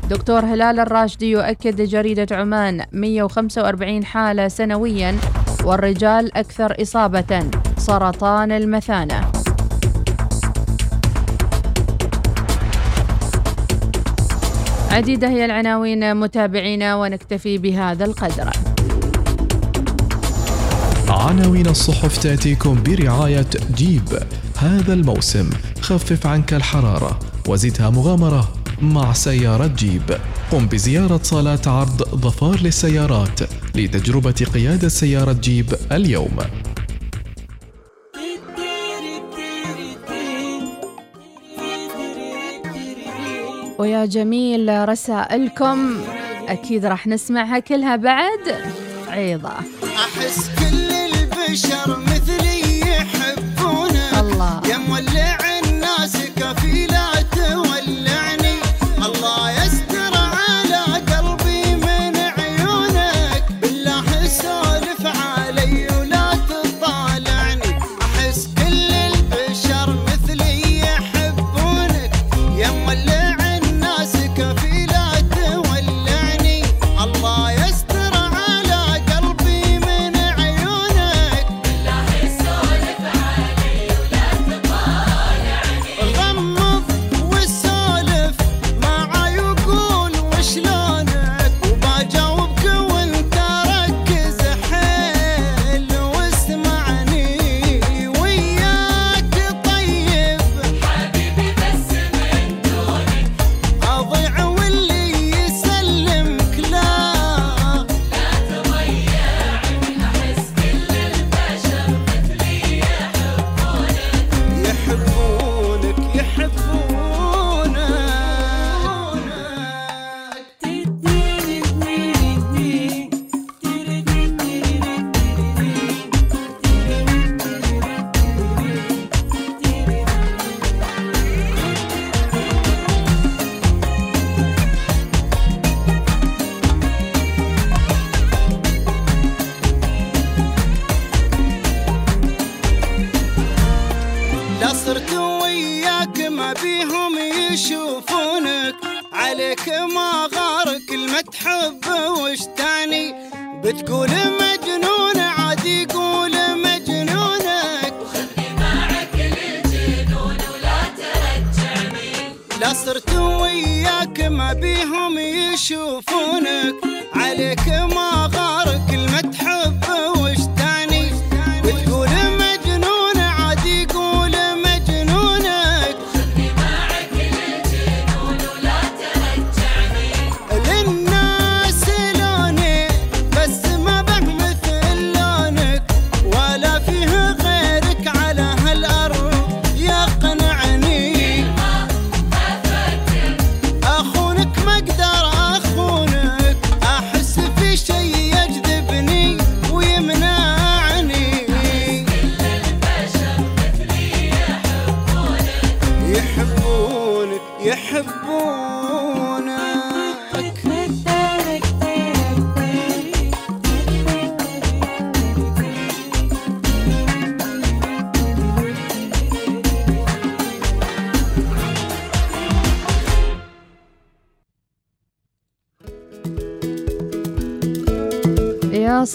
[0.10, 5.16] دكتور هلال الراشدي يؤكد لجريدة عمان 145 حالة سنويا
[5.64, 7.50] والرجال أكثر إصابة.
[7.78, 9.32] سرطان المثانة.
[14.92, 18.75] عديدة هي العناوين متابعينا ونكتفي بهذا القدر.
[21.26, 24.20] عناوين الصحف تأتيكم برعاية جيب.
[24.58, 25.50] هذا الموسم
[25.82, 30.18] خفف عنك الحرارة وزدها مغامرة مع سيارة جيب.
[30.52, 33.40] قم بزيارة صالات عرض ظفار للسيارات
[33.76, 36.38] لتجربة قيادة سيارة جيب اليوم.
[43.80, 45.98] ويا جميل رسائلكم
[46.48, 48.56] أكيد راح نسمعها كلها بعد.
[49.08, 49.54] عيضة.
[49.84, 50.75] أحس كل
[51.56, 52.05] البشر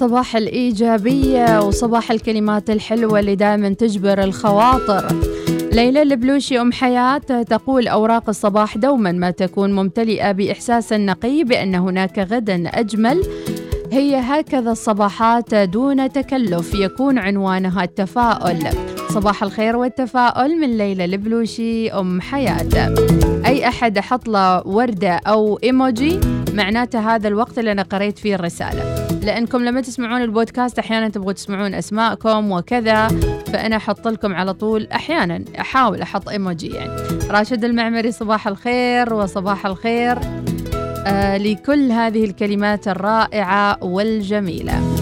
[0.00, 5.06] صباح الإيجابية وصباح الكلمات الحلوة اللي دائما تجبر الخواطر.
[5.72, 12.18] ليلى البلوشي أم حياة تقول أوراق الصباح دوما ما تكون ممتلئة بإحساس نقي بأن هناك
[12.18, 13.22] غدا أجمل.
[13.92, 18.58] هي هكذا الصباحات دون تكلف يكون عنوانها التفاؤل.
[19.10, 22.94] صباح الخير والتفاؤل من ليلى البلوشي أم حياة.
[23.46, 26.20] أي أحد أحط له وردة أو إيموجي؟
[26.54, 29.06] معناته هذا الوقت اللي أنا قريت فيه الرسالة.
[29.22, 33.08] لأنكم لما تسمعون البودكاست أحيانا تبغوا تسمعون أسماءكم وكذا
[33.52, 36.92] فأنا أحط لكم على طول أحيانا أحاول أحط إيموجي يعني.
[37.30, 40.18] راشد المعمري صباح الخير وصباح الخير
[41.06, 44.96] آه لكل هذه الكلمات الرائعة والجميلة.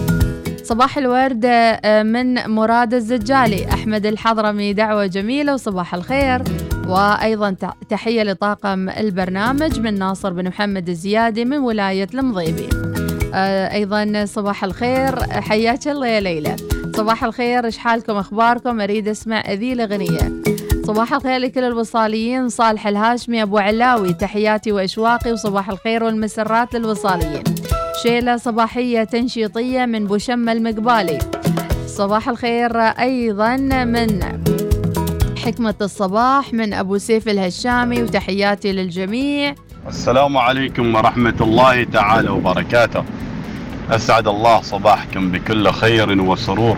[0.63, 6.43] صباح الورد آه، من مراد الزجالي أحمد الحضرمي دعوة جميلة وصباح الخير.
[6.89, 7.55] وأيضا
[7.89, 12.69] تحية لطاقم البرنامج من ناصر بن محمد الزيادي من ولاية المضيبي.
[13.33, 15.23] آه، أيضا صباح الخير.
[15.23, 16.55] حياك الله يا ليلى.
[16.95, 17.65] صباح الخير.
[17.65, 20.41] إيش حالكم؟ أخباركم؟ أريد أسمع أذي الأغنية.
[20.87, 22.49] صباح الخير لكل الوصاليين.
[22.49, 27.43] صالح الهاشمي أبو علاوي تحياتي وأشواقي وصباح الخير والمسرات للوصاليين.
[28.03, 31.19] شيلة صباحية تنشيطية من بوشم المقبالي.
[31.87, 34.19] صباح الخير أيضا من
[35.49, 39.55] حكمة الصباح من أبو سيف الهشامي وتحياتي للجميع.
[39.87, 43.03] السلام عليكم ورحمة الله تعالى وبركاته.
[43.91, 46.77] أسعد الله صباحكم بكل خير وسرور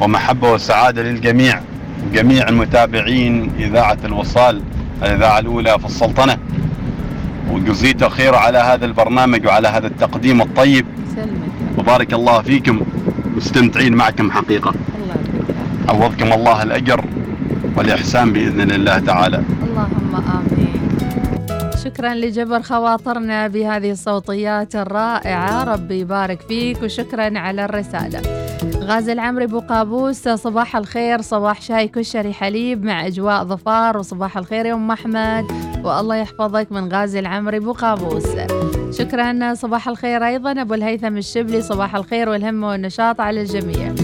[0.00, 1.60] ومحبة وسعادة للجميع
[2.12, 4.62] جميع المتابعين إذاعة الوصال
[5.02, 6.36] الإذاعة الأولى في السلطنة.
[7.50, 10.86] وجزيته خير على هذا البرنامج وعلى هذا التقديم الطيب.
[11.78, 12.80] وبارك الله فيكم
[13.36, 14.74] مستمتعين معكم حقيقة.
[15.88, 17.04] عوضكم الله الأجر.
[17.76, 19.42] والإحسان بإذن الله تعالى.
[19.62, 20.82] اللهم آمين.
[21.84, 25.64] شكرا لجبر خواطرنا بهذه الصوتيات الرائعة.
[25.64, 28.22] ربي يبارك فيك وشكرا على الرسالة.
[28.82, 34.66] غازي العمري أبو قابوس صباح الخير صباح شاي كشري حليب مع أجواء ظفار وصباح الخير
[34.66, 35.44] يا أم أحمد.
[35.84, 38.26] والله يحفظك من غازي العمري أبو قابوس.
[38.98, 43.94] شكرا صباح الخير أيضا أبو الهيثم الشبلي صباح الخير والهمه والنشاط على الجميع.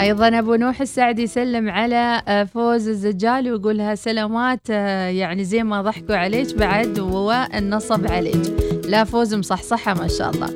[0.00, 5.82] أيضا أبو نوح السعدي يسلم على آه، فوز الزجالي ويقولها سلامات آه، يعني زي ما
[5.82, 8.42] ضحكوا عليك بعد والنصب عليك.
[8.88, 10.50] لا فوز مصحصحة ما شاء الله.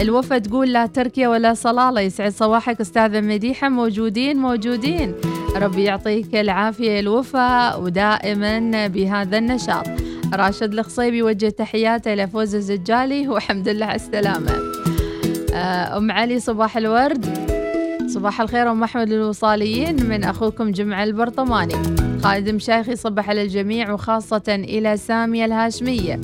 [0.00, 3.68] الوفا تقول لا تركيا ولا صلالة يسعد صباحك أستاذة مديحة.
[3.68, 5.14] موجودين موجودين.
[5.56, 9.86] ربي يعطيك العافية يا الوفا ودائما بهذا النشاط.
[10.34, 14.52] راشد الخصيبي يوجه تحياته لفوز الزجالي والحمد لله على السلامة.
[15.54, 17.47] آه، أم علي صباح الورد.
[18.08, 21.74] صباح الخير أم أحمد للوصاليين من أخوكم جمع البرطماني.
[22.22, 26.20] خالد مشايخ يصبح على الجميع وخاصة إلى سامية الهاشمية.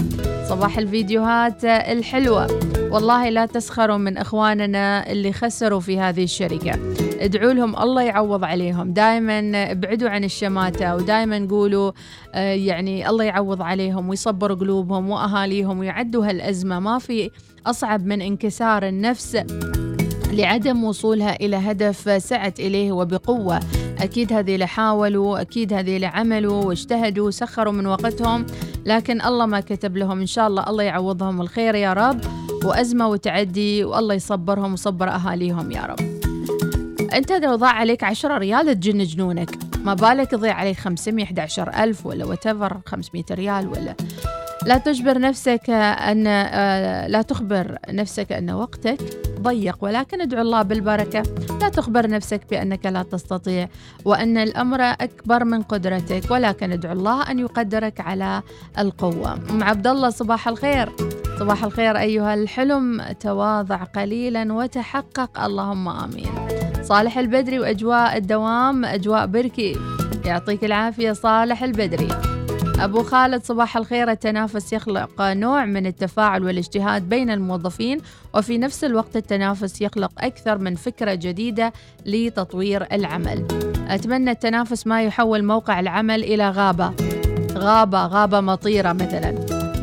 [0.49, 2.47] صباح الفيديوهات الحلوة.
[2.91, 6.78] والله لا تسخروا من إخواننا اللي خسروا في هذه الشركة.
[7.20, 8.93] ادعوا لهم الله يعوض عليهم.
[8.93, 11.93] دائما ابعدوا عن الشماتة ودائما قولوا
[12.35, 16.80] آه، يعني الله يعوض عليهم ويصبر قلوبهم وأهاليهم ويعدوا هالأزمة.
[16.80, 17.30] ما في
[17.66, 19.37] أصعب من انكسار النفس.
[20.35, 23.61] لعدم وصولها إلى هدف سعت إليه وبقوة.
[23.99, 28.47] أكيد هذه حاولوا أكيد هذه عملوا واجتهدوا سخروا من وقتهم.
[28.87, 30.20] لكن الله ما كتب لهم.
[30.20, 32.20] إن شاء الله الله يعوضهم الخير يا رب.
[32.64, 36.01] وأزمة وتعدي والله يصبرهم وصبر أهاليهم يا رب.
[37.14, 39.51] أنت لو ضاع عليك 10 ريال تجن جنونك.
[39.85, 43.95] ما بالك يضيع عليك 500 11 ألف ولا وتفر 500 ريال ولا
[44.67, 48.99] لا تجبر نفسك أن آه، لا تخبر نفسك أن وقتك
[49.41, 51.23] ضيق ولكن ادعو الله بالبركة.
[51.61, 53.69] لا تخبر نفسك بأنك لا تستطيع
[54.05, 58.43] وأن الأمر أكبر من قدرتك ولكن ادعو الله أن يقدرك على
[58.79, 59.33] القوة.
[59.51, 60.93] أم عبد الله صباح الخير.
[61.39, 63.03] صباح الخير أيها الحلم.
[63.21, 65.41] تواضع قليلا وتحقق.
[65.41, 66.33] اللهم آمين.
[66.83, 69.77] صالح البدري وأجواء الدوام أجواء بركي.
[70.25, 72.34] يعطيك العافية صالح البدري.
[72.81, 74.11] أبو خالد صباح الخير.
[74.11, 78.01] التنافس يخلق نوع من التفاعل والاجتهاد بين الموظفين
[78.35, 81.72] وفي نفس الوقت التنافس يخلق أكثر من فكرة جديدة
[82.07, 83.45] لتطوير العمل.
[83.89, 86.93] أتمنى التنافس ما يحول موقع العمل إلى غابة.
[87.53, 89.31] غابة غابة مطيرة مثلا.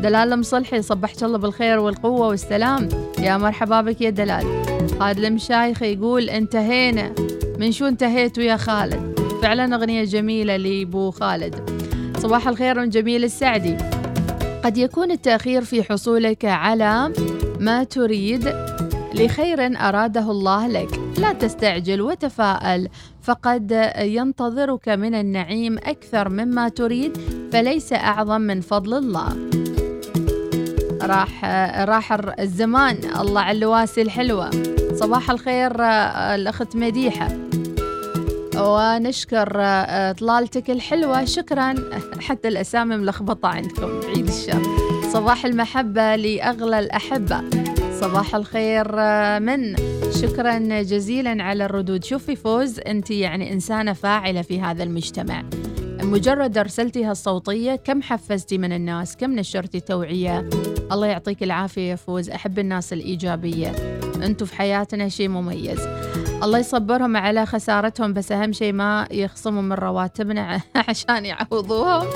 [0.02, 2.88] دلال مصلحي صبحت الله بالخير والقوة والسلام.
[3.18, 4.62] يا مرحبا بك يا دلال.
[5.00, 7.14] خالد المشايخ يقول انتهينا.
[7.58, 11.70] من شو انتهيتوا يا خالد؟ فعلا أغنية جميلة لبو خالد.
[12.22, 13.76] صباح الخير من جميل السعدي.
[14.64, 17.12] قد يكون التأخير في حصولك على
[17.60, 18.54] ما تريد
[19.14, 21.00] لخير أراده الله لك.
[21.18, 22.88] لا تستعجل وتفاءل
[23.22, 27.18] فقد ينتظرك من النعيم أكثر مما تريد
[27.52, 29.28] فليس أعظم من فضل الله.
[31.02, 31.44] راح
[31.84, 34.50] راح الزمان الله على اللواسي الحلوة.
[34.94, 35.82] صباح الخير
[36.34, 37.28] الأخت مديحة.
[38.56, 41.24] ونشكر آه، اطلالتك الحلوة.
[41.24, 41.74] شكرا.
[42.20, 44.00] حتى الأسامي ملخبطة عندكم.
[44.00, 44.62] بعيد الشر.
[45.12, 47.42] صباح المحبة لأغلى الأحبة.
[48.00, 49.76] صباح الخير آه، من؟
[50.22, 52.04] شكرا جزيلا على الردود.
[52.04, 52.80] شوفي فوز.
[52.80, 55.44] أنت يعني إنسانة فاعلة في هذا المجتمع.
[56.02, 60.48] مجرد ارسلتي هالصوتيه كم حفزتي من الناس؟ كم نشرتي توعية؟
[60.92, 62.30] الله يعطيك العافية يا فوز.
[62.30, 63.72] أحب الناس الإيجابية.
[64.22, 65.80] أنتم في حياتنا شيء مميز.
[66.42, 72.06] الله يصبرهم على خسارتهم بس أهم شيء ما يخصموا من رواتبنا عشان يعوضوهم.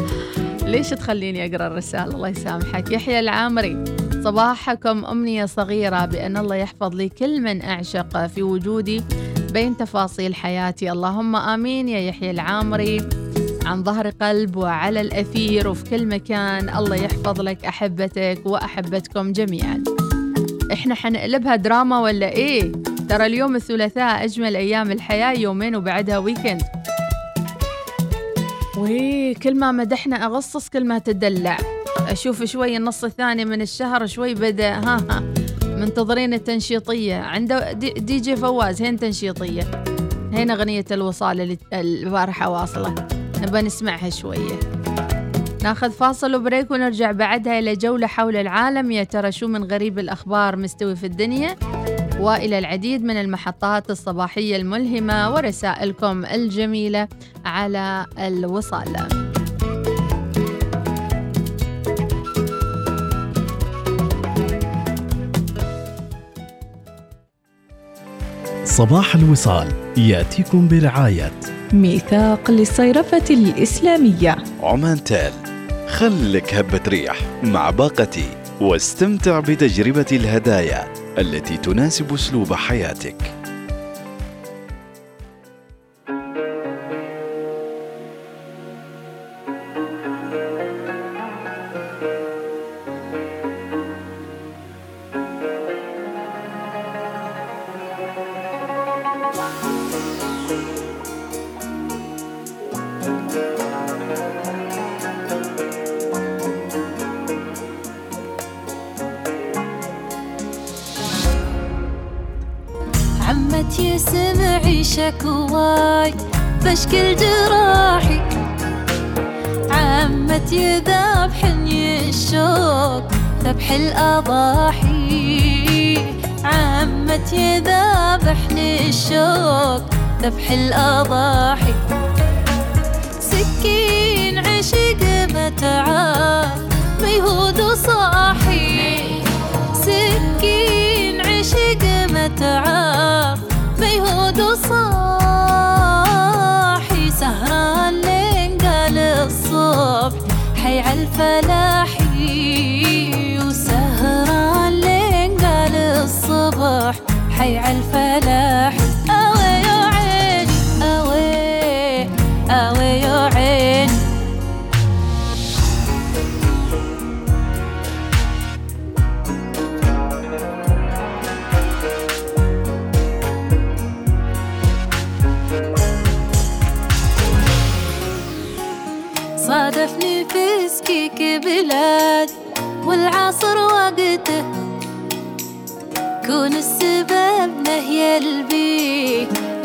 [0.62, 2.92] ليش تخليني أقرأ الرسالة؟ الله يسامحك.
[2.92, 3.84] يحيى العامري
[4.24, 9.02] صباحكم أمنية صغيرة بأن الله يحفظ لي كل من أعشق في وجودي
[9.52, 10.92] بين تفاصيل حياتي.
[10.92, 13.08] اللهم آمين يا يحيى العامري.
[13.64, 19.82] عن ظهر قلب وعلى الأثير وفي كل مكان الله يحفظ لك أحبتك وأحبتكم جميعا.
[20.72, 22.72] إحنا حنقلبها دراما ولا إيه؟
[23.08, 26.62] ترى اليوم الثلاثاء أجمل أيام الحياة يومين وبعدها weekend
[28.78, 31.58] وكل ما مدحنا أغسطس كل ما تدلع.
[32.08, 35.22] أشوف شوي النص الثاني من الشهر شوي بدأ ها ها.
[35.64, 37.16] منتظرين التنشيطية.
[37.16, 39.84] عنده دي, جي فواز هين تنشيطية.
[40.32, 42.94] هين أغنية الوصال البارحة واصلة.
[43.42, 44.60] نبى نسمعها شوية.
[45.62, 48.90] ناخذ فاصل و break ونرجع بعدها إلى جولة حول العالم.
[48.90, 51.56] يا ترى شو من غريب الأخبار مستوي في الدنيا؟
[52.20, 57.08] والى العديد من المحطات الصباحية الملهمة ورسائلكم الجميلة
[57.44, 58.96] على الوصال.
[68.64, 71.32] صباح الوصال يأتيكم برعاية
[71.72, 75.32] ميثاق للصيرفة الإسلامية عمان تال
[75.88, 78.24] خلك هبة ريح مع باقتي
[78.60, 83.35] واستمتع بتجربة الهدايا التي تناسب أسلوب حياتك.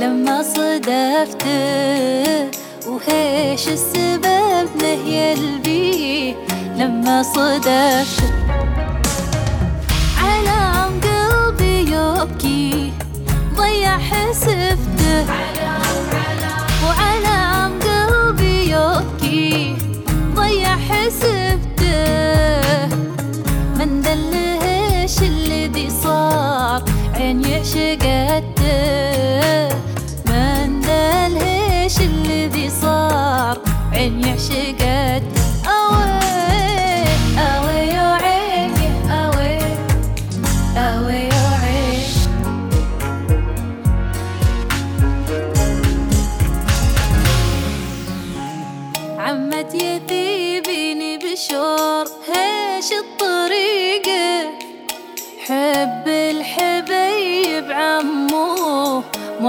[0.02, 1.52] لما صدفته
[2.88, 6.38] وهيش السبب نهي البيك
[6.78, 8.34] لما صدفته
[10.18, 12.93] على عم قلبي يبكي
[13.56, 15.26] ضيع حسبته.
[16.86, 19.76] وعلى عم قلبي يبكي
[20.36, 21.91] ضيع حسبته.
[23.80, 26.84] من دلهش الذي صار؟
[27.16, 28.51] عين يعشقته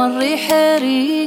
[0.02, 1.26] عمو مري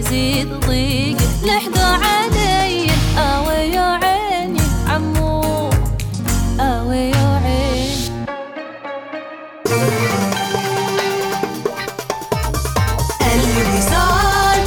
[0.00, 2.86] يزيد ضيقه لحقوا علي.
[3.18, 5.70] أوي يا عيني عمو.
[6.60, 8.08] أوي يا عيني.
[13.34, 14.62] الوصال.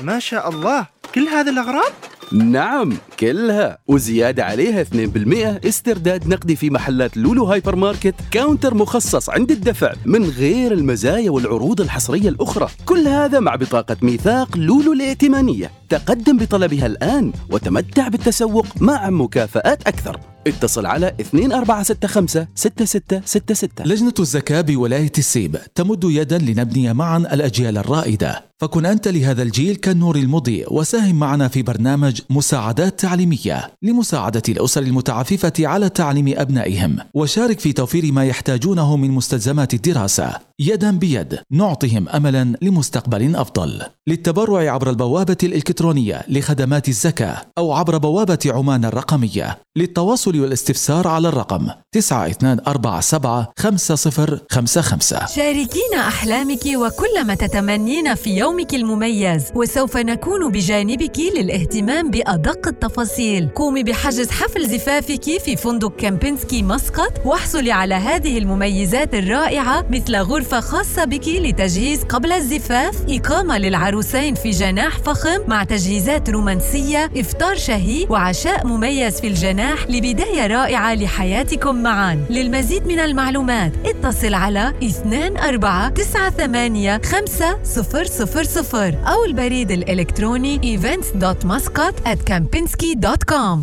[0.00, 0.86] ما شاء الله.
[1.14, 1.92] كل هذه الأغراض؟
[2.32, 3.78] نعم كلها.
[3.88, 10.24] وزيادة عليها 2% استرداد نقدي في محلات لولو هايبر ماركت counter مخصص عند الدفع من
[10.24, 12.68] غير المزايا والعروض الحصرية الأخرى.
[12.86, 15.79] كل هذا مع بطاقة ميثاق لولو الائتمانية.
[15.90, 20.20] تقدم بطلبها الآن وتمتع بالتسوق مع مكافآت أكثر.
[20.46, 28.50] اتصل على 2465 6666 لجنة الزكاة بولاية السيب تمد يدا لنبني معا الأجيال الرائدة.
[28.60, 33.70] فكن أنت لهذا الجيل كالنور المضيء وساهم معنا في برنامج مساعدات تعليمية.
[33.82, 36.96] لمساعدة الأسر المتعففة على تعليم أبنائهم.
[37.14, 40.32] وشارك في توفير ما يحتاجونه من مستلزمات الدراسة.
[40.58, 43.82] يدا بيد نعطهم أملا لمستقبل أفضل.
[44.06, 45.79] للتبرع عبر البوابة الإلكترونية.
[46.28, 56.66] لخدمات الزكاة أو عبر بوابة عمان الرقمية للتواصل والاستفسار على الرقم 9247 5055 شاركينا أحلامك
[56.66, 63.48] وكل ما تتمنين في يومك المميز وسوف نكون بجانبك للاهتمام بأدق التفاصيل.
[63.48, 70.60] قومي بحجز حفل زفافك في فندق كامبينسكي مسقط واحصلي على هذه المميزات الرائعة مثل غرفة
[70.60, 78.06] خاصة بك لتجهيز قبل الزفاف إقامة للعروسين في جناح فخم مع تجهيزات رومانسية إفطار شهي
[78.10, 82.26] وعشاء مميز في الجناح لبداية رائعة لحياتكم معا.
[82.30, 93.58] للمزيد من المعلومات اتصل على 2498 5000 أو البريد الإلكتروني events.muscat@kempinski.com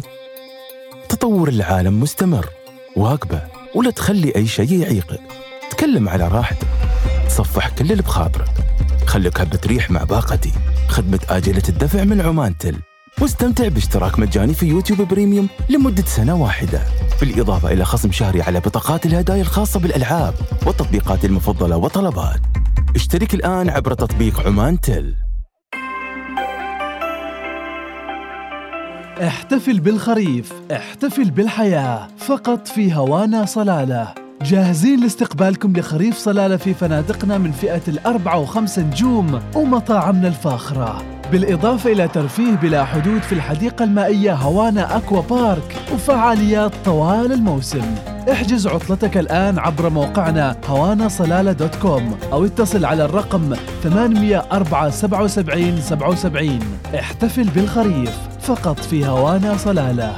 [1.10, 2.46] تطور العالم مستمر
[2.96, 3.42] واقبة
[3.76, 5.22] ولا تخلي أي شيء يعيقك
[5.72, 6.68] تكلم على راحتك
[7.28, 8.50] تصفح كل اللي بخاطرك.
[9.08, 10.52] خليك هبة ريح مع باقتي.
[10.88, 12.76] خدمة آجلة الدفع من عمان تل
[13.22, 16.82] واستمتع باشتراك مجاني في يوتيوب بريميوم لمدة سنة واحدة.
[17.22, 20.34] بالإضافة إلى خصم شهري على بطاقات الهدايا الخاصة بالألعاب
[20.66, 22.40] والتطبيقات المفضلة وطلبات
[22.96, 25.16] اشترك الآن عبر تطبيق عمان تل
[29.28, 34.27] احتفل بالخريف احتفل بالحياة فقط في هوانا صلالة.
[34.42, 41.04] جاهزين لاستقبالكم لخريف صلالة في فنادقنا من فئة الأربعة وخمس نجوم ومطاعمنا الفاخرة.
[41.32, 47.96] بالإضافة إلى ترفيه بلا حدود في الحديقة المائية هوانا أكوا بارك وفعاليات طوال الموسم.
[48.32, 55.82] احجز عطلتك الآن عبر موقعنا هوانا صلالة دوت كوم أو اتصل على الرقم 804 77
[55.82, 56.60] 77
[56.96, 60.16] احتفل بالخريف فقط في هوانا صلالة.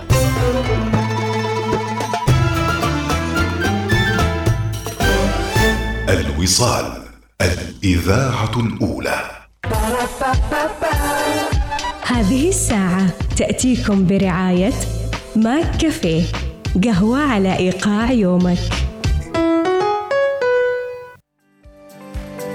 [6.10, 7.04] الوصال
[7.42, 9.22] الإذاعة الأولى.
[12.04, 13.08] هذه الساعة
[13.38, 14.74] تأتيكم برعاية
[15.36, 16.24] ماك كافيه
[16.84, 18.58] قهوة على إيقاع يومك.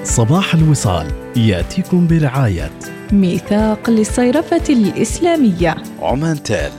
[0.05, 2.71] صباح الوصال يأتيكم برعاية.
[3.13, 5.77] ميثاق للصيرفة الإسلامية.
[6.03, 6.73] عمان تال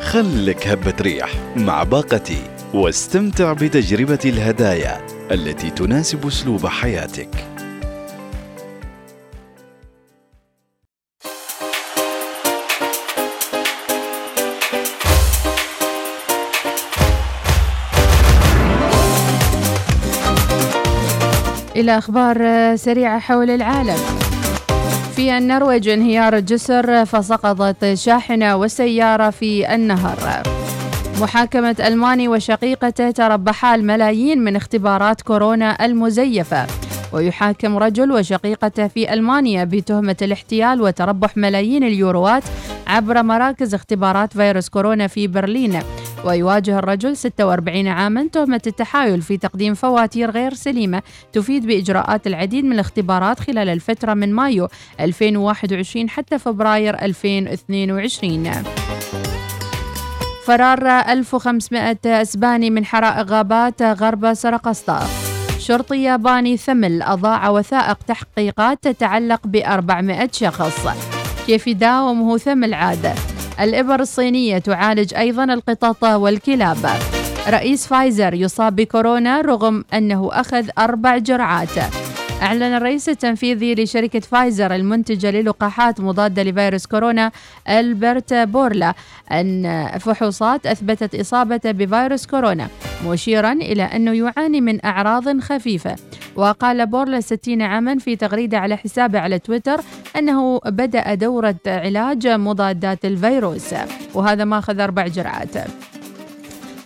[0.00, 2.42] خلك هبة ريح مع باقتي
[2.74, 5.17] واستمتع بتجربة الهدايا.
[5.30, 7.28] التي تناسب أسلوب حياتك.
[21.76, 23.96] إلى أخبار سريعة حول العالم.
[25.16, 30.57] في النرويج انهيار جسر فسقطت شاحنة وسيارة في النهر.
[31.20, 36.66] محاكمة ألماني وشقيقته تربحا الملايين من اختبارات كورونا المزيفة.
[37.12, 42.42] ويحاكم رجل وشقيقته في ألمانيا بتهمة الاحتيال وتربح ملايين اليوروات
[42.86, 45.78] عبر مراكز اختبارات فيروس كورونا في برلين.
[46.24, 51.02] ويواجه الرجل 46 عاما تهمة التحايل في تقديم فواتير غير سليمة
[51.32, 54.68] تفيد بإجراءات العديد من الاختبارات خلال الفترة من مايو
[55.00, 58.52] 2021 حتى فبراير 2022
[60.48, 65.00] فرار 1500 أسباني من حرائق غابات غرب سرقسطة
[65.58, 70.86] شرطي ياباني ثمل أضاع وثائق تحقيقات تتعلق ب 400 شخص.
[71.46, 73.14] كيف يداوم هو ثمل عادة
[73.60, 76.90] الإبر الصينية تعالج أيضا القطط والكلاب.
[77.48, 82.07] رئيس فايزر يصاب بكورونا رغم أنه أخذ أربع جرعات.
[82.42, 87.30] أعلن الرئيس التنفيذي لشركة فايزر المنتجة للقاحات مضادة لفيروس كورونا
[87.68, 88.94] ألبرت بورلا
[89.32, 92.68] أن فحوصات أثبتت إصابته بفيروس كورونا
[93.06, 95.96] مشيرا إلى أنه يعاني من أعراض خفيفة.
[96.36, 99.80] وقال بورلا 60 عاما في تغريدة على حسابه على تويتر
[100.16, 103.74] أنه بدأ دورة علاج مضادات الفيروس.
[104.14, 105.56] وهذا ما أخذ أربع جرعات.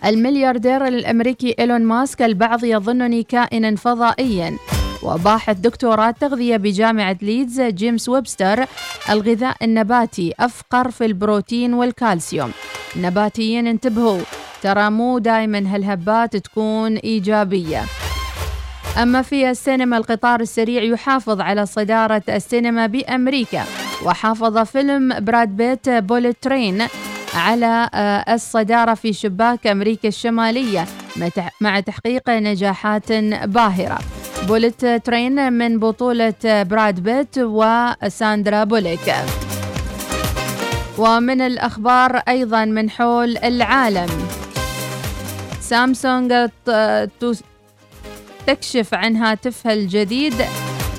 [0.05, 4.57] الملياردير الأمريكي إيلون ماسك البعض يظنني كائنا فضائيا.
[5.03, 8.65] وباحث دكتوراه تغذية بجامعة ليدز جيمس ويبستر
[9.09, 12.51] الغذاء النباتي أفقر في البروتين والكالسيوم.
[12.95, 14.21] نباتيين انتبهوا
[14.61, 17.83] ترى مو دايما هالهبات تكون إيجابية.
[19.01, 23.63] أما في السينما القطار السريع يحافظ على صدارة السينما بأمريكا
[24.05, 26.87] وحافظ فيلم براد بيت بوليت ترين
[27.35, 30.85] على آه، الصدارة في شباك أمريكا الشمالية
[31.15, 31.29] مع-
[31.61, 33.11] مع تحقيق نجاحات
[33.45, 33.99] باهرة.
[34.47, 39.13] Bullet Train من بطولة براد بيت وساندرا بولوك.
[40.97, 44.09] ومن الأخبار أيضا من حول العالم.
[45.61, 46.33] سامسونج
[48.47, 50.33] تكشف عن هاتفها الجديد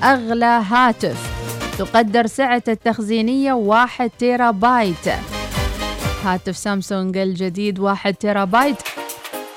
[0.05, 1.34] أغلى هاتف.
[1.78, 5.09] تقدر سعة التخزينية واحد تيرا بايت
[6.24, 8.76] هاتف سامسونج الجديد واحد تيرا بايت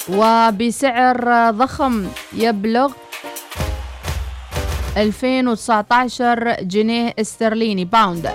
[0.10, 2.92] وبسعر ضخم يبلغ
[4.98, 8.30] 2019 جنيه استرليني باوند.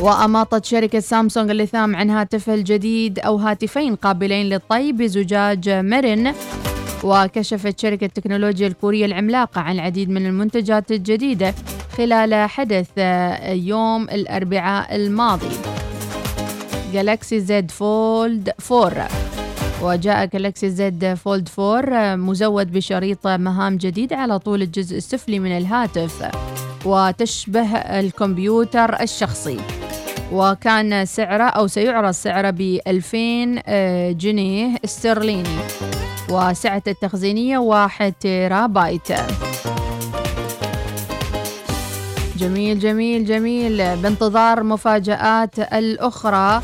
[0.00, 6.34] وأماطت شركة سامسونج اللثام عن هاتفها الجديد أو هاتفين قابلين للطي بزجاج مرن
[7.04, 11.54] وكشفت شركة تكنولوجيا الكورية العملاقة عن العديد من المنتجات الجديدة
[11.96, 12.88] خلال حدث
[13.48, 15.56] يوم الأربعاء الماضي.
[16.92, 19.25] Galaxy Z Fold 4
[19.82, 26.30] وجاء Galaxy Z Fold 4 مزود بشريط مهام جديد على طول الجزء السفلي من الهاتف
[26.84, 29.60] وتشبه الكمبيوتر الشخصي.
[30.32, 33.62] وكان سعره أو سيعرض سعره ب 2000
[34.12, 35.58] جنيه استرليني.
[36.30, 39.08] وسعة التخزينية 1 تيرا بايت
[42.36, 43.96] جميل جميل جميل.
[43.96, 46.62] بانتظار مفاجآت الأخرى.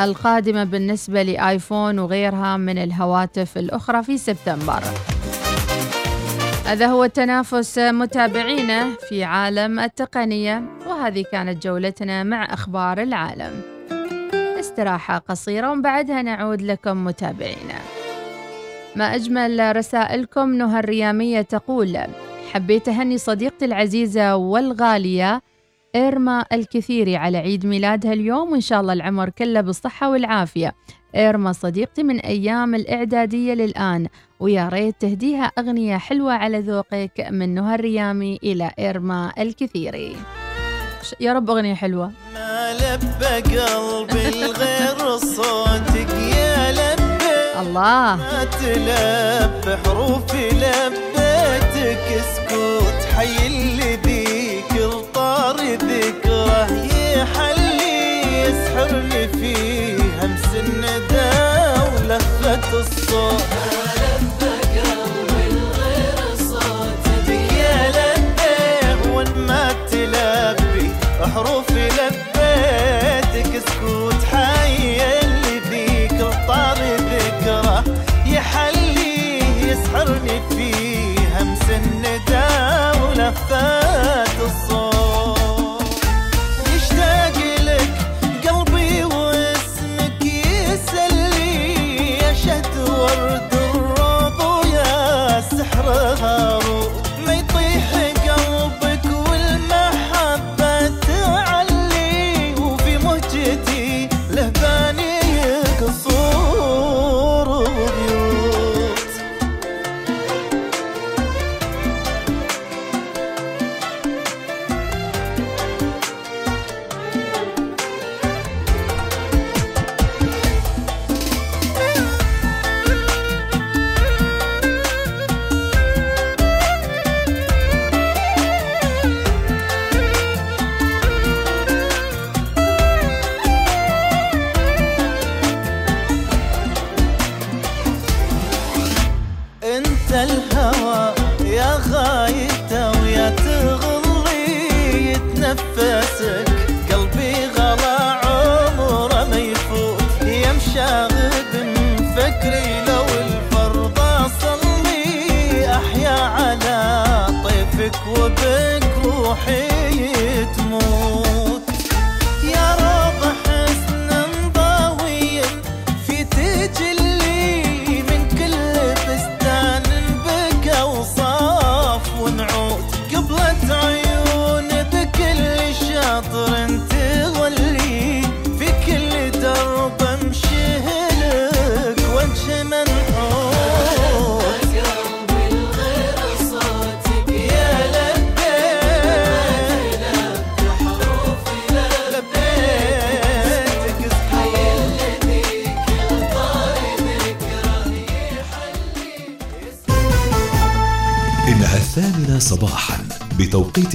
[0.00, 4.82] القادمة بالنسبة لآيفون وغيرها من الهواتف الأخرى في سبتمبر.
[6.66, 13.62] هذا هو التنافس متابعينا في عالم التقنية وهذه كانت جولتنا مع أخبار العالم.
[14.60, 17.78] استراحة قصيرة ومن بعدها نعود لكم متابعينا.
[18.96, 21.98] ما أجمل رسائلكم نهى الريامية تقول
[22.52, 25.42] حبيت أهني صديقتي العزيزة والغالية
[25.94, 30.74] إيرما الكثيري على عيد ميلادها اليوم وإن شاء الله العمر كله بالصحة والعافية.
[31.16, 34.08] إيرما صديقتي من أيام الإعدادية للآن.
[34.40, 40.16] ويا ريت تهديها أغنية حلوة على ذوقك من نهى الريامي إلى إيرما الكثيري.
[41.20, 42.12] يا رب أغنية حلوة.
[42.34, 48.16] ما لبى قلبي الغير صوتك يا لبى الله.
[48.16, 53.96] ما تلب حروفي لبيتك سكوت حي اللي
[56.60, 61.30] ذكره يحلي يسحرني فيه همس الندى
[61.94, 63.42] ولفة الصوت.
[71.34, 76.76] حروفي لبيتك سكوت حي اللي ذيك الطار
[77.10, 77.84] ذكره
[78.26, 79.38] يحلي
[79.70, 82.48] يسحرني فيه همس الندى
[83.02, 83.89] ولفات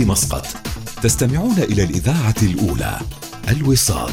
[0.05, 0.47] مسقط.
[1.03, 2.99] تستمعون إلى الإذاعة الأولى
[3.49, 4.11] الوصال.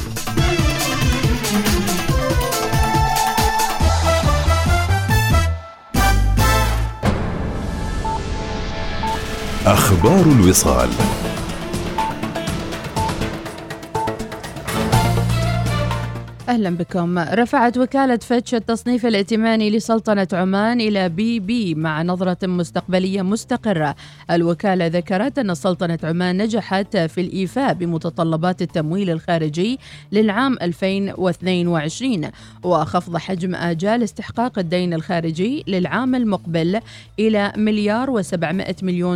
[9.66, 10.90] أخبار الوصال.
[16.62, 17.18] أهلا بكم.
[17.18, 23.96] رفعت وكالة فتش التصنيف الائتماني لسلطنة عمان إلى بي بي مع نظرة مستقبلية مستقرة.
[24.30, 29.78] الوكالة ذكرت أن سلطنة عمان نجحت في الإيفاء بمتطلبات التمويل الخارجي
[30.12, 32.30] للعام 2022
[32.62, 36.80] وخفض حجم آجال استحقاق الدين الخارجي للعام المقبل
[37.18, 39.10] إلى مليار و700 مليون